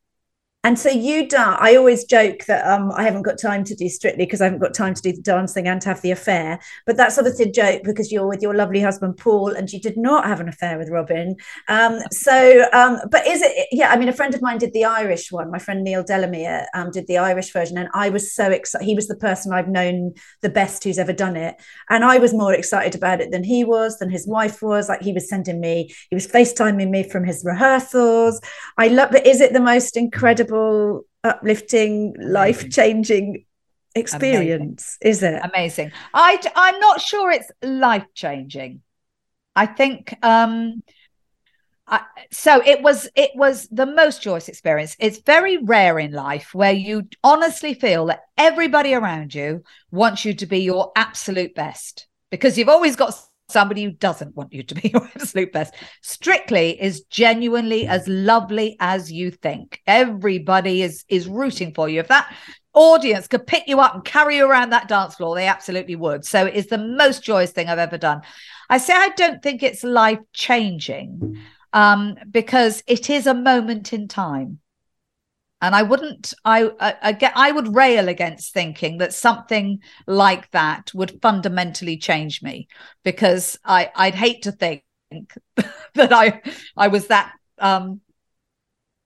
[0.64, 1.58] And so you done.
[1.60, 4.60] I always joke that um, I haven't got time to do strictly because I haven't
[4.60, 6.58] got time to do the dancing and to have the affair.
[6.86, 9.98] But that's obviously a joke because you're with your lovely husband Paul, and you did
[9.98, 11.36] not have an affair with Robin.
[11.68, 13.68] Um, so, um, but is it?
[13.72, 15.50] Yeah, I mean, a friend of mine did the Irish one.
[15.50, 18.86] My friend Neil Delamere um, did the Irish version, and I was so excited.
[18.86, 21.56] He was the person I've known the best who's ever done it,
[21.90, 24.88] and I was more excited about it than he was, than his wife was.
[24.88, 28.40] Like he was sending me, he was FaceTiming me from his rehearsals.
[28.78, 29.10] I love.
[29.12, 30.53] But is it the most incredible?
[30.54, 33.44] Incredible, uplifting, life changing
[33.94, 35.10] experience, Amazing.
[35.10, 35.40] is it?
[35.44, 35.92] Amazing.
[36.12, 38.82] I, I'm not sure it's life changing.
[39.56, 40.82] I think um,
[41.86, 42.02] I,
[42.32, 46.72] so it was it was the most joyous experience it's very rare in life where
[46.72, 52.58] you honestly feel that everybody around you wants you to be your absolute best because
[52.58, 53.14] you've always got
[53.48, 55.74] somebody who doesn't want you to be your absolute best.
[56.02, 59.80] Strictly is genuinely as lovely as you think.
[59.86, 62.00] Everybody is is rooting for you.
[62.00, 62.34] If that
[62.72, 66.24] audience could pick you up and carry you around that dance floor, they absolutely would.
[66.24, 68.22] So it is the most joyous thing I've ever done.
[68.68, 71.38] I say I don't think it's life changing
[71.72, 74.58] um, because it is a moment in time
[75.64, 80.50] and i wouldn't I, I, I get i would rail against thinking that something like
[80.50, 82.68] that would fundamentally change me
[83.02, 84.84] because i i'd hate to think
[85.94, 86.40] that i
[86.76, 88.00] i was that um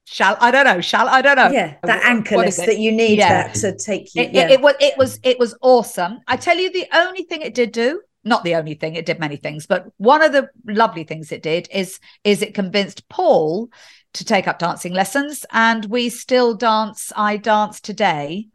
[0.05, 3.49] shall i don't know shall i don't know yeah that anchorless that you need yeah.
[3.49, 4.49] that to take you it, yeah.
[4.49, 7.55] it, it was it was it was awesome i tell you the only thing it
[7.55, 11.05] did do not the only thing it did many things but one of the lovely
[11.05, 13.69] things it did is is it convinced paul
[14.15, 18.47] to take up dancing lessons and we still dance i dance today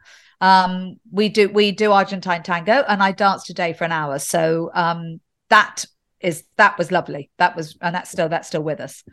[0.42, 4.72] um, we do we do argentine tango and i dance today for an hour so
[4.74, 5.86] um, that
[6.20, 9.04] is that was lovely that was and that's still that's still with us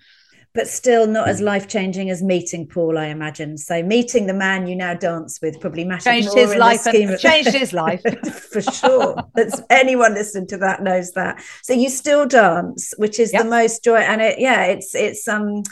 [0.53, 3.57] but still not as life changing as meeting Paul, I imagine.
[3.57, 6.87] So meeting the man you now dance with probably mattered changed his life.
[6.87, 7.21] And, of...
[7.21, 8.03] changed his life
[8.51, 9.17] for sure.
[9.35, 11.41] That's anyone listening to that knows that.
[11.63, 13.45] So you still dance, which is yep.
[13.45, 15.63] the most joy, and it yeah, it's it's um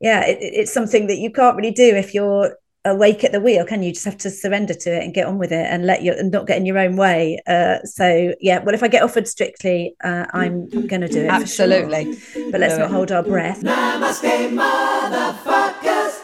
[0.00, 3.64] yeah, it, it's something that you can't really do if you're awake at the wheel
[3.66, 3.92] can you?
[3.92, 6.30] Just have to surrender to it and get on with it and let you and
[6.30, 7.38] not get in your own way.
[7.46, 12.14] Uh, so yeah well if i get offered strictly uh, i'm gonna do it absolutely
[12.16, 12.50] sure.
[12.50, 12.92] but let's do not it.
[12.92, 13.62] hold our breath.
[13.62, 14.24] Namaste,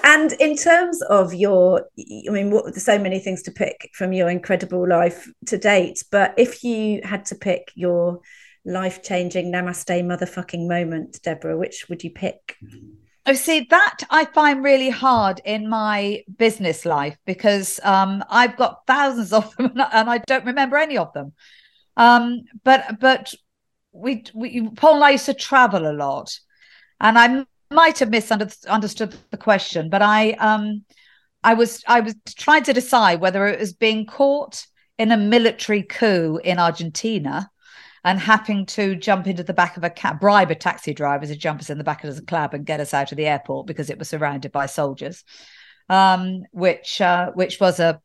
[0.05, 1.87] and in terms of your
[2.29, 6.03] i mean what, there's so many things to pick from your incredible life to date
[6.11, 8.21] but if you had to pick your
[8.65, 12.57] life-changing namaste motherfucking moment deborah which would you pick
[13.27, 18.87] Oh, see, that I find really hard in my business life because um, I've got
[18.87, 21.33] thousands of them and I don't remember any of them.
[21.97, 23.33] Um, but but
[23.93, 26.39] we, we Paul and I used to travel a lot,
[27.01, 30.85] and I might have misunderstood the question, but I um
[31.43, 34.67] I was I was trying to decide whether it was being caught
[34.99, 37.51] in a military coup in Argentina
[38.05, 41.35] and having to jump into the back of a cab, bribe a taxi driver to
[41.35, 43.67] jump us in the back of the cab and get us out of the airport
[43.67, 45.25] because it was surrounded by soldiers,
[45.89, 48.01] um, which uh, which was a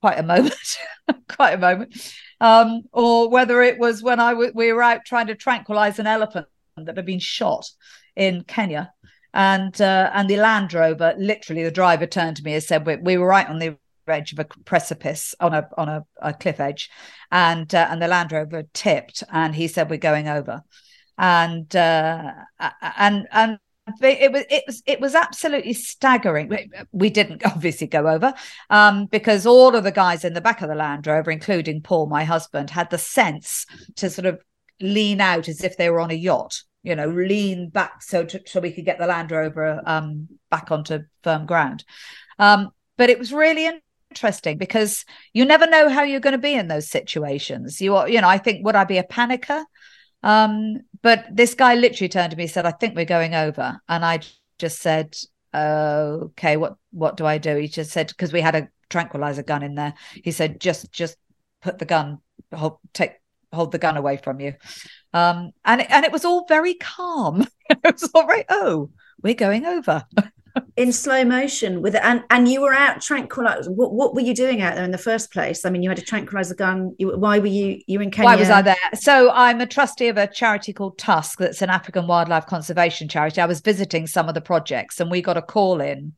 [0.00, 0.78] quite a moment,
[1.28, 5.26] quite a moment, um, or whether it was when I w- we were out trying
[5.26, 7.68] to tranquilize an elephant that had been shot
[8.14, 8.92] in Kenya.
[9.34, 12.96] And uh, and the Land Rover, literally, the driver turned to me and said, "We,
[12.96, 13.76] we were right on the
[14.10, 16.90] edge of a precipice on a on a, a cliff edge,
[17.30, 20.62] and uh, and the Land Rover tipped, and he said, "We're going over,"
[21.16, 22.32] and uh,
[22.96, 23.58] and and
[24.00, 26.50] it was it was it was absolutely staggering.
[26.92, 28.34] We didn't obviously go over
[28.70, 32.06] um, because all of the guys in the back of the Land Rover, including Paul,
[32.06, 34.40] my husband, had the sense to sort of
[34.80, 36.62] lean out as if they were on a yacht.
[36.82, 40.70] You know, lean back so to, so we could get the Land Rover um, back
[40.70, 41.84] onto firm ground.
[42.38, 43.66] Um, but it was really
[44.10, 47.80] interesting because you never know how you're going to be in those situations.
[47.80, 49.64] You are, you know, I think would I be a panicker?
[50.22, 53.80] Um, but this guy literally turned to me and said, "I think we're going over,"
[53.88, 54.20] and I
[54.58, 55.16] just said,
[55.54, 59.62] "Okay, what what do I do?" He just said because we had a tranquilizer gun
[59.62, 59.94] in there.
[60.24, 61.16] He said, "Just just
[61.62, 62.18] put the gun,
[62.52, 63.12] hold, take
[63.52, 64.54] hold the gun away from you,"
[65.12, 67.46] um, and and it was all very calm.
[67.70, 68.46] it was all right.
[68.48, 68.90] Oh,
[69.22, 70.04] we're going over.
[70.76, 74.34] In slow motion with it and and you were out tranquilizer what, what were you
[74.34, 75.64] doing out there in the first place?
[75.64, 76.94] I mean you had a tranquilizer gun.
[76.98, 78.26] You, why were you you in kenya?
[78.26, 78.76] Why was i there?
[78.94, 83.40] So i'm a trustee of a charity called tusk that's an african wildlife conservation charity.
[83.40, 86.12] I was visiting some of the projects and we got a call in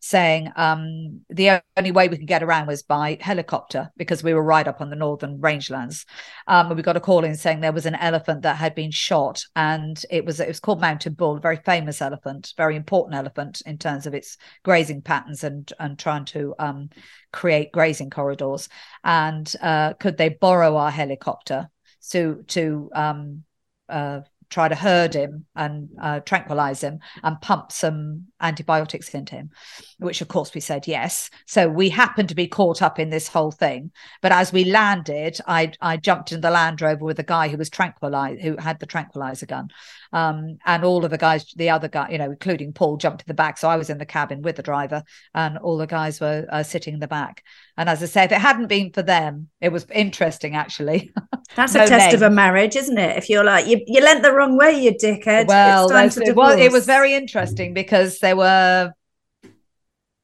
[0.00, 4.42] saying um, the only way we could get around was by helicopter because we were
[4.42, 6.04] right up on the northern rangelands.
[6.46, 8.90] Um, and we got a call in saying there was an elephant that had been
[8.90, 13.16] shot, and it was it was called Mountain Bull, a very famous elephant, very important
[13.16, 16.90] elephant in terms of its grazing patterns and and trying to um,
[17.32, 18.68] create grazing corridors.
[19.04, 21.68] And uh, could they borrow our helicopter
[22.10, 23.44] to to um,
[23.88, 24.20] uh,
[24.50, 29.50] try to herd him and uh, tranquilize him and pump some antibiotics into him,
[29.98, 31.30] which of course we said yes.
[31.46, 33.90] So we happened to be caught up in this whole thing.
[34.22, 37.56] But as we landed, I I jumped in the Land Rover with a guy who
[37.56, 39.68] was tranquilized, who had the tranquilizer gun,
[40.12, 43.26] um, and all of the guys, the other guy, you know, including Paul, jumped to
[43.26, 43.58] the back.
[43.58, 45.02] So I was in the cabin with the driver,
[45.34, 47.42] and all the guys were uh, sitting in the back.
[47.76, 51.12] And as I say, if it hadn't been for them, it was interesting actually.
[51.56, 52.14] That's no a test name.
[52.16, 53.16] of a marriage, isn't it?
[53.16, 55.46] If you're like you, you leant the wrong way, you dickhead.
[55.46, 58.92] Well, it was it was very interesting because there were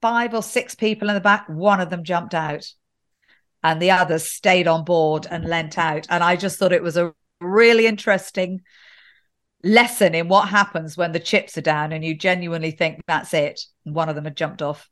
[0.01, 1.49] five or six people in the back.
[1.49, 2.67] One of them jumped out,
[3.63, 6.07] and the others stayed on board and leant out.
[6.11, 8.61] And I just thought it was a really interesting
[9.65, 13.61] lesson in what happens when the chips are down and you genuinely think that's it.
[13.87, 14.89] And one of them had jumped off.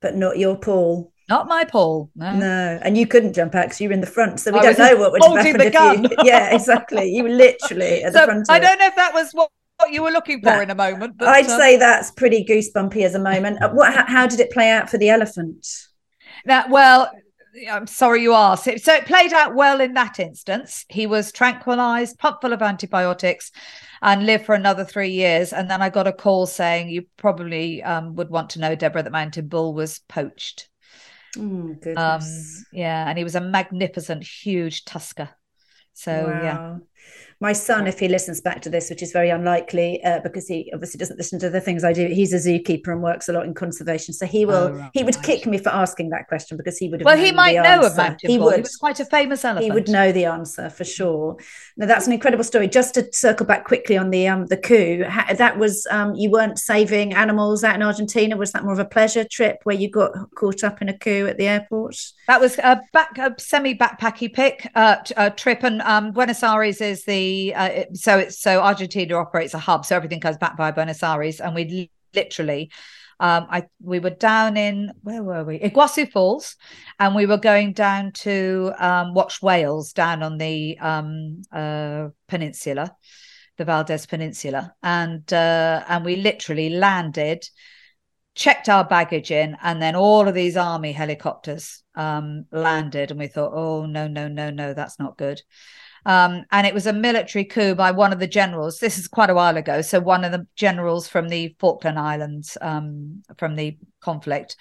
[0.00, 1.12] But not your Paul.
[1.28, 2.10] Not my Paul.
[2.16, 2.34] No.
[2.34, 2.78] No.
[2.82, 4.40] And you couldn't jump out because you were in the front.
[4.40, 5.62] So we I don't know what would have happened.
[5.62, 6.04] if gun.
[6.04, 6.10] You...
[6.24, 7.14] yeah, exactly.
[7.14, 8.50] You were literally at so the front.
[8.50, 10.74] I don't know if that was what what you were looking for that, in a
[10.74, 11.16] moment.
[11.16, 11.58] But, I'd um...
[11.58, 13.62] say that's pretty goosebumpy as a moment.
[13.62, 13.94] Uh, what?
[13.94, 15.66] How, how, did it play out for the elephant?
[16.46, 17.10] That well,
[17.70, 18.64] I'm sorry you asked.
[18.64, 20.84] So it played out well in that instance.
[20.88, 23.52] He was tranquilized, pumped full of antibiotics,
[24.02, 25.52] and live for another three years.
[25.52, 29.02] And then I got a call saying you probably um, would want to know, Deborah,
[29.02, 30.68] that Mountain Bull was poached.
[31.38, 32.20] Oh, um,
[32.72, 35.30] yeah, and he was a magnificent, huge tusker.
[35.92, 36.42] So wow.
[36.42, 36.76] yeah,
[37.42, 40.70] my son, if he listens back to this, which is very unlikely uh, because he
[40.74, 43.46] obviously doesn't listen to the things I do, he's a zookeeper and works a lot
[43.46, 44.12] in conservation.
[44.12, 45.24] So he will, oh, right, he would right.
[45.24, 47.00] kick me for asking that question because he would.
[47.00, 48.56] Have Well, he might know about He would.
[48.56, 49.64] He was quite a famous elephant.
[49.64, 51.38] He would know the answer for sure.
[51.78, 52.68] Now that's an incredible story.
[52.68, 54.98] Just to circle back quickly on the um the coup,
[55.34, 58.36] that was um you weren't saving animals out in Argentina.
[58.36, 61.26] Was that more of a pleasure trip where you got caught up in a coup
[61.26, 61.96] at the airport?
[62.26, 66.82] That was a back a semi backpacky pick uh, uh, trip, and um, Buenos Aires
[66.82, 70.70] is the uh, so it's so Argentina operates a hub, so everything goes back by
[70.70, 72.70] Buenos Aires, and we literally.
[73.20, 75.58] Um, I we were down in where were we?
[75.60, 76.56] Iguazu Falls,
[76.98, 82.96] and we were going down to um, watch whales down on the um, uh, peninsula,
[83.58, 87.44] the Valdés Peninsula, and uh, and we literally landed,
[88.34, 93.26] checked our baggage in, and then all of these army helicopters um, landed, and we
[93.26, 95.42] thought, oh no no no no, that's not good.
[96.06, 98.78] Um, and it was a military coup by one of the generals.
[98.78, 99.82] This is quite a while ago.
[99.82, 104.56] So one of the generals from the Falkland Islands, um, from the conflict.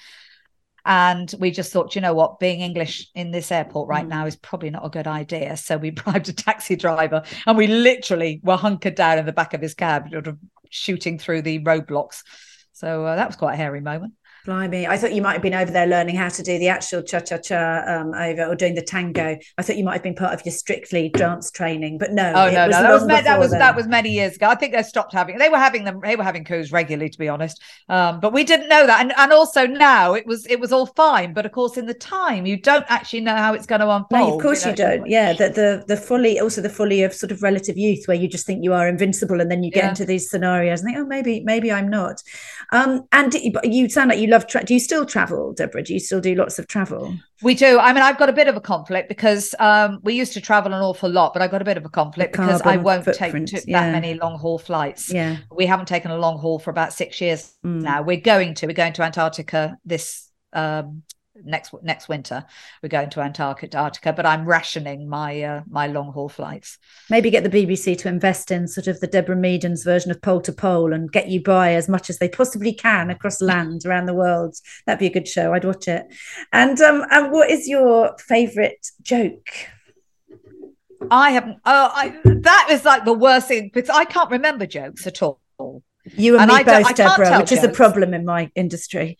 [0.86, 4.10] And we just thought, you know what, being English in this airport right mm.
[4.10, 5.56] now is probably not a good idea.
[5.58, 9.54] So we bribed a taxi driver and we literally were hunkered down in the back
[9.54, 10.38] of his cab, sort of
[10.70, 12.24] shooting through the roadblocks.
[12.74, 14.14] So uh, that was quite a hairy moment.
[14.46, 17.02] Blimey, I thought you might have been over there learning how to do the actual
[17.02, 19.38] cha cha cha um, over or doing the tango.
[19.58, 22.30] I thought you might have been part of your strictly dance training, but no.
[22.30, 23.60] Oh no, no, that was that was then.
[23.60, 24.48] that was many years ago.
[24.48, 25.38] I think they stopped having.
[25.38, 26.00] They were having them.
[26.04, 27.62] They were having coups regularly, to be honest.
[27.90, 30.86] Um, but we didn't know that, and and also now it was it was all
[30.86, 31.34] fine.
[31.34, 34.30] But of course, in the time, you don't actually know how it's going to unfold.
[34.30, 34.92] No, of course you, know?
[34.92, 35.10] you don't.
[35.10, 38.28] Yeah, the the the folly, also the folly of sort of relative youth, where you
[38.28, 39.90] just think you are invincible, and then you get yeah.
[39.90, 42.24] into these scenarios and think, oh, maybe maybe I'm not.
[42.72, 43.34] Um, and
[43.64, 44.48] you sound like you love.
[44.48, 45.84] Tra- do you still travel, Deborah?
[45.84, 47.16] Do you still do lots of travel?
[47.42, 47.80] We do.
[47.80, 50.74] I mean, I've got a bit of a conflict because um, we used to travel
[50.74, 53.34] an awful lot, but I've got a bit of a conflict because I won't take
[53.34, 53.82] yeah.
[53.82, 55.12] that many long haul flights.
[55.12, 57.82] Yeah, we haven't taken a long haul for about six years mm.
[57.82, 58.02] now.
[58.02, 58.68] We're going to.
[58.68, 61.04] We're going to Antarctica this um,
[61.44, 62.46] next next winter
[62.82, 66.78] we're going to Antarctica, but I'm rationing my uh, my long haul flights.
[67.10, 70.42] Maybe get the BBC to invest in sort of the Deborah Meaden's version of pole
[70.42, 74.06] to pole and get you by as much as they possibly can across land around
[74.06, 74.56] the world.
[74.86, 75.54] That'd be a good show.
[75.54, 76.06] I'd watch it.
[76.54, 79.50] And um, and what is your favourite joke?
[81.12, 81.58] I haven't.
[81.66, 85.40] Oh, I, that is like the worst thing because I can't remember jokes at all.
[86.16, 87.52] You and, and me I both, Deborah, which jokes.
[87.52, 89.18] is a problem in my industry.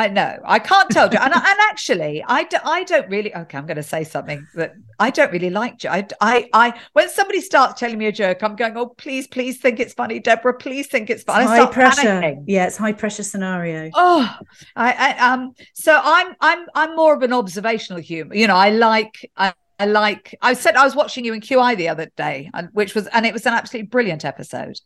[0.00, 0.38] I know.
[0.46, 1.04] I can't tell.
[1.04, 3.34] and, and actually, I, do, I don't really.
[3.34, 5.84] Okay, I'm going to say something that I don't really like.
[5.84, 9.60] I, I, I, when somebody starts telling me a joke, I'm going, oh, please, please
[9.60, 10.54] think it's funny, Deborah.
[10.54, 11.44] Please think it's funny.
[11.44, 12.00] It's high pressure.
[12.00, 12.44] Panicking.
[12.46, 13.90] Yeah, it's high pressure scenario.
[13.92, 14.38] Oh,
[14.74, 15.52] I, I, um.
[15.74, 18.34] So I'm, I'm, I'm more of an observational humor.
[18.34, 20.34] You know, I like, I, I like.
[20.40, 23.26] I said I was watching you in QI the other day, and which was, and
[23.26, 24.80] it was an absolutely brilliant episode.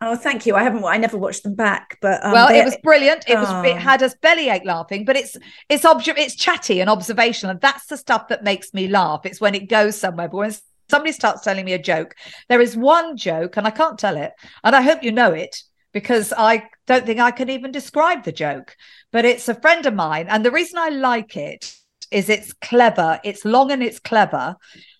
[0.00, 0.54] Oh, thank you.
[0.54, 0.84] I haven't.
[0.84, 3.24] I never watched them back, but um, well, it was brilliant.
[3.28, 3.40] It oh.
[3.40, 3.66] was.
[3.66, 3.78] It oh.
[3.78, 5.36] had us bellyache laughing, but it's
[5.68, 9.24] it's obje- it's chatty and observational, and that's the stuff that makes me laugh.
[9.24, 10.28] It's when it goes somewhere.
[10.28, 10.54] But when
[10.90, 12.14] somebody starts telling me a joke,
[12.48, 14.32] there is one joke, and I can't tell it,
[14.62, 18.32] and I hope you know it because I don't think I can even describe the
[18.32, 18.76] joke.
[19.12, 21.74] But it's a friend of mine, and the reason I like it
[22.10, 23.18] is it's clever.
[23.24, 24.56] It's long and it's clever,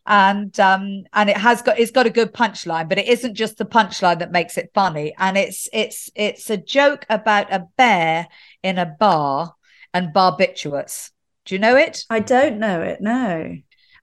[0.07, 3.59] and um and it has got it's got a good punchline but it isn't just
[3.59, 5.15] the punchline that makes it funny.
[5.19, 8.29] And it's it's it's a joke about a bear
[8.63, 9.55] in a bar
[9.93, 11.11] and barbiturates.
[11.45, 12.05] Do you know it?
[12.11, 13.57] I don't know it no.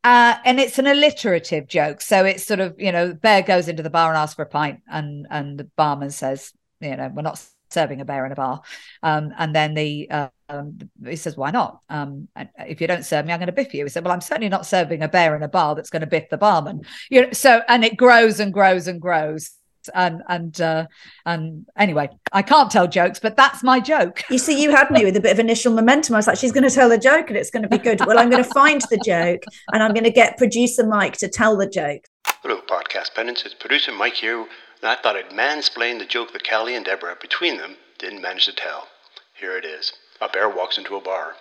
[0.06, 2.02] Uh, and it's an alliterative joke.
[2.02, 4.48] So it's sort of you know bear goes into the bar and asks for a
[4.48, 7.44] pint and and the barman says you know we're not
[7.74, 8.62] serving a bear in a bar.
[9.02, 11.80] Um, and then the uh, um, he says, "Why not?
[11.90, 12.28] Um,
[12.60, 14.50] if you don't serve me, I'm going to biff you." He said, "Well, I'm certainly
[14.50, 17.32] not serving a bear in a bar that's going to biff the barman." You know,
[17.32, 19.52] so and it grows and grows and grows.
[19.94, 20.88] And and uh,
[21.26, 24.22] and anyway, I can't tell jokes, but that's my joke.
[24.30, 26.16] You see, you had me with a bit of initial momentum.
[26.16, 28.00] I was like, she's going to tell the joke, and it's going to be good.
[28.06, 29.44] Well, I'm going to find the joke,
[29.74, 32.06] and I'm going to get producer Mike to tell the joke.
[32.26, 33.44] Hello, podcast pennants.
[33.46, 34.48] It's producer Mike here
[34.84, 38.48] and I thought I'd mansplain the joke that Cally and Deborah, between them, didn't manage
[38.48, 38.90] to tell.
[39.34, 39.94] Here it is.
[40.20, 41.36] A bear walks into a bar.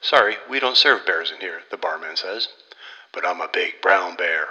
[0.00, 2.48] Sorry, we don't serve bears in here, the barman says.
[3.12, 4.48] But I'm a big brown bear.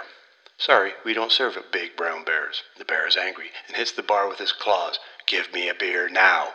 [0.56, 2.62] Sorry, we don't serve big brown bears.
[2.78, 4.98] The bear is angry and hits the bar with his claws.
[5.26, 6.54] Give me a beer now.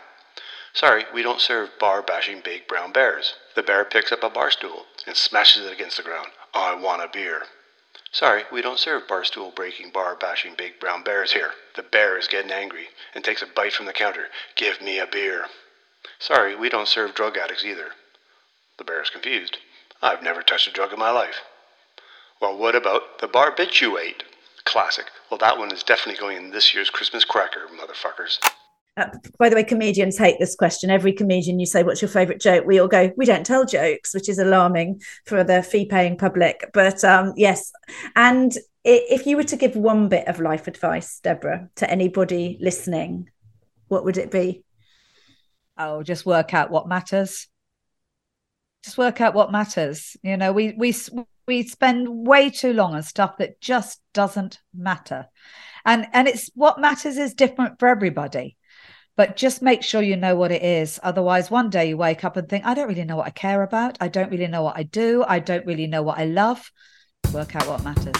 [0.73, 3.35] Sorry, we don't serve bar bashing big brown bears.
[3.55, 6.29] The bear picks up a bar stool and smashes it against the ground.
[6.51, 7.43] I want a beer.
[8.15, 11.51] Sorry, we don't serve barstool breaking, bar bashing big brown bears here.
[11.75, 14.27] The bear is getting angry and takes a bite from the counter.
[14.55, 15.47] Give me a beer.
[16.17, 17.89] Sorry, we don't serve drug addicts either.
[18.77, 19.57] The bear is confused.
[20.01, 21.41] I've never touched a drug in my life.
[22.39, 24.21] Well, what about the barbiturate?
[24.63, 25.07] Classic.
[25.29, 28.39] Well, that one is definitely going in this year's Christmas cracker, motherfuckers.
[28.97, 30.89] Uh, by the way, comedians hate this question.
[30.89, 32.65] Every comedian you say, What's your favorite joke?
[32.65, 36.69] We all go, We don't tell jokes, which is alarming for the fee paying public.
[36.73, 37.73] But um, yes.
[38.15, 38.53] And
[38.85, 43.29] if you were to give one bit of life advice, Deborah, to anybody listening,
[43.87, 44.63] what would it be?
[45.77, 47.47] Oh, just work out what matters.
[48.83, 50.15] Just work out what matters.
[50.23, 50.95] You know, we we
[51.47, 55.25] we spend way too long on stuff that just doesn't matter,
[55.83, 58.55] and and it's what matters is different for everybody
[59.15, 60.99] but just make sure you know what it is.
[61.03, 63.63] Otherwise, one day you wake up and think, I don't really know what I care
[63.63, 63.97] about.
[64.01, 65.23] I don't really know what I do.
[65.27, 66.71] I don't really know what I love.
[67.33, 68.13] Work out what matters.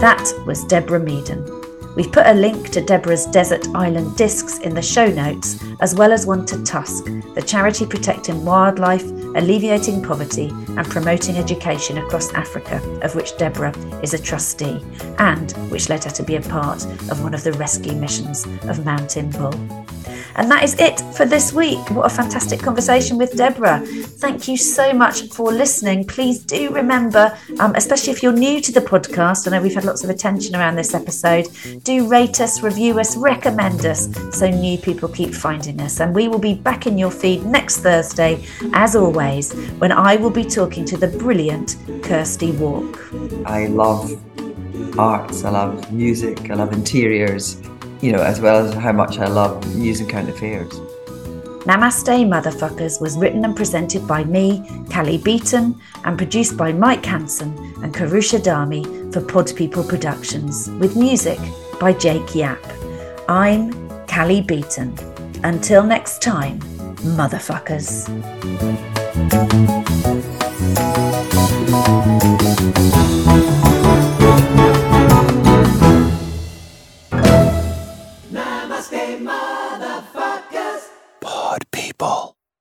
[0.00, 1.71] That was Deborah Meaden.
[1.94, 6.12] We've put a link to Deborah's Desert Island discs in the show notes, as well
[6.12, 12.80] as one to Tusk, the charity protecting wildlife, alleviating poverty, and promoting education across Africa,
[13.02, 14.82] of which Deborah is a trustee,
[15.18, 18.84] and which led her to be a part of one of the rescue missions of
[18.86, 19.81] Mountain Bull.
[20.36, 21.90] And that is it for this week.
[21.90, 23.80] What a fantastic conversation with Deborah.
[23.80, 26.06] Thank you so much for listening.
[26.06, 29.84] Please do remember, um, especially if you're new to the podcast, I know we've had
[29.84, 31.46] lots of attention around this episode,
[31.82, 36.00] do rate us, review us, recommend us so new people keep finding us.
[36.00, 40.30] And we will be back in your feed next Thursday, as always, when I will
[40.30, 42.98] be talking to the brilliant Kirsty Wark.
[43.44, 44.18] I love
[44.98, 47.60] arts, I love music, I love interiors
[48.02, 50.72] you know, as well as how much I love using current affairs.
[51.64, 57.56] Namaste Motherfuckers was written and presented by me, Cally Beaton, and produced by Mike Hanson
[57.82, 61.38] and Karusha Dami for Pod People Productions, with music
[61.78, 62.58] by Jake Yapp.
[63.28, 63.72] I'm
[64.08, 64.98] Cally Beaton.
[65.44, 66.58] Until next time,
[67.18, 68.08] motherfuckers.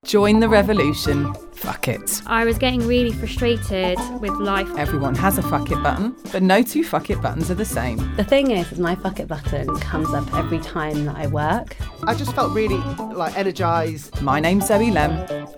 [0.05, 1.33] Join the revolution.
[1.53, 2.23] Fuck it.
[2.25, 4.67] I was getting really frustrated with life.
[4.75, 7.97] Everyone has a fuck it button, but no two fuck it buttons are the same.
[8.15, 11.77] The thing is, is my fuck it button comes up every time that I work.
[12.07, 12.79] I just felt really
[13.13, 14.19] like energized.
[14.23, 15.11] My name's Zoe Lem,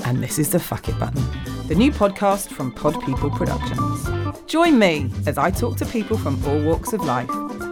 [0.05, 1.23] and this is the fuck it button,
[1.67, 4.09] the new podcast from Pod People Productions.
[4.45, 7.29] Join me as I talk to people from all walks of life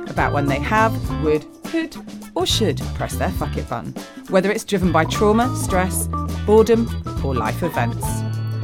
[0.09, 1.95] about when they have, would, could,
[2.35, 3.93] or should press their fuck it button,
[4.29, 6.07] whether it's driven by trauma, stress,
[6.45, 6.87] boredom,
[7.23, 8.05] or life events.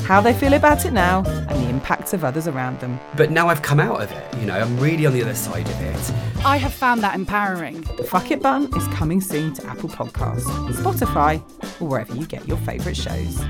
[0.04, 3.00] How they feel about it now, and and the impacts of others around them.
[3.16, 5.68] But now I've come out of it, you know, I'm really on the other side
[5.68, 6.46] of it.
[6.46, 7.82] I have found that empowering.
[7.98, 10.44] The Fuck It button is coming soon to Apple Podcasts,
[10.74, 11.42] Spotify,
[11.82, 13.44] or wherever you get your favourite shows.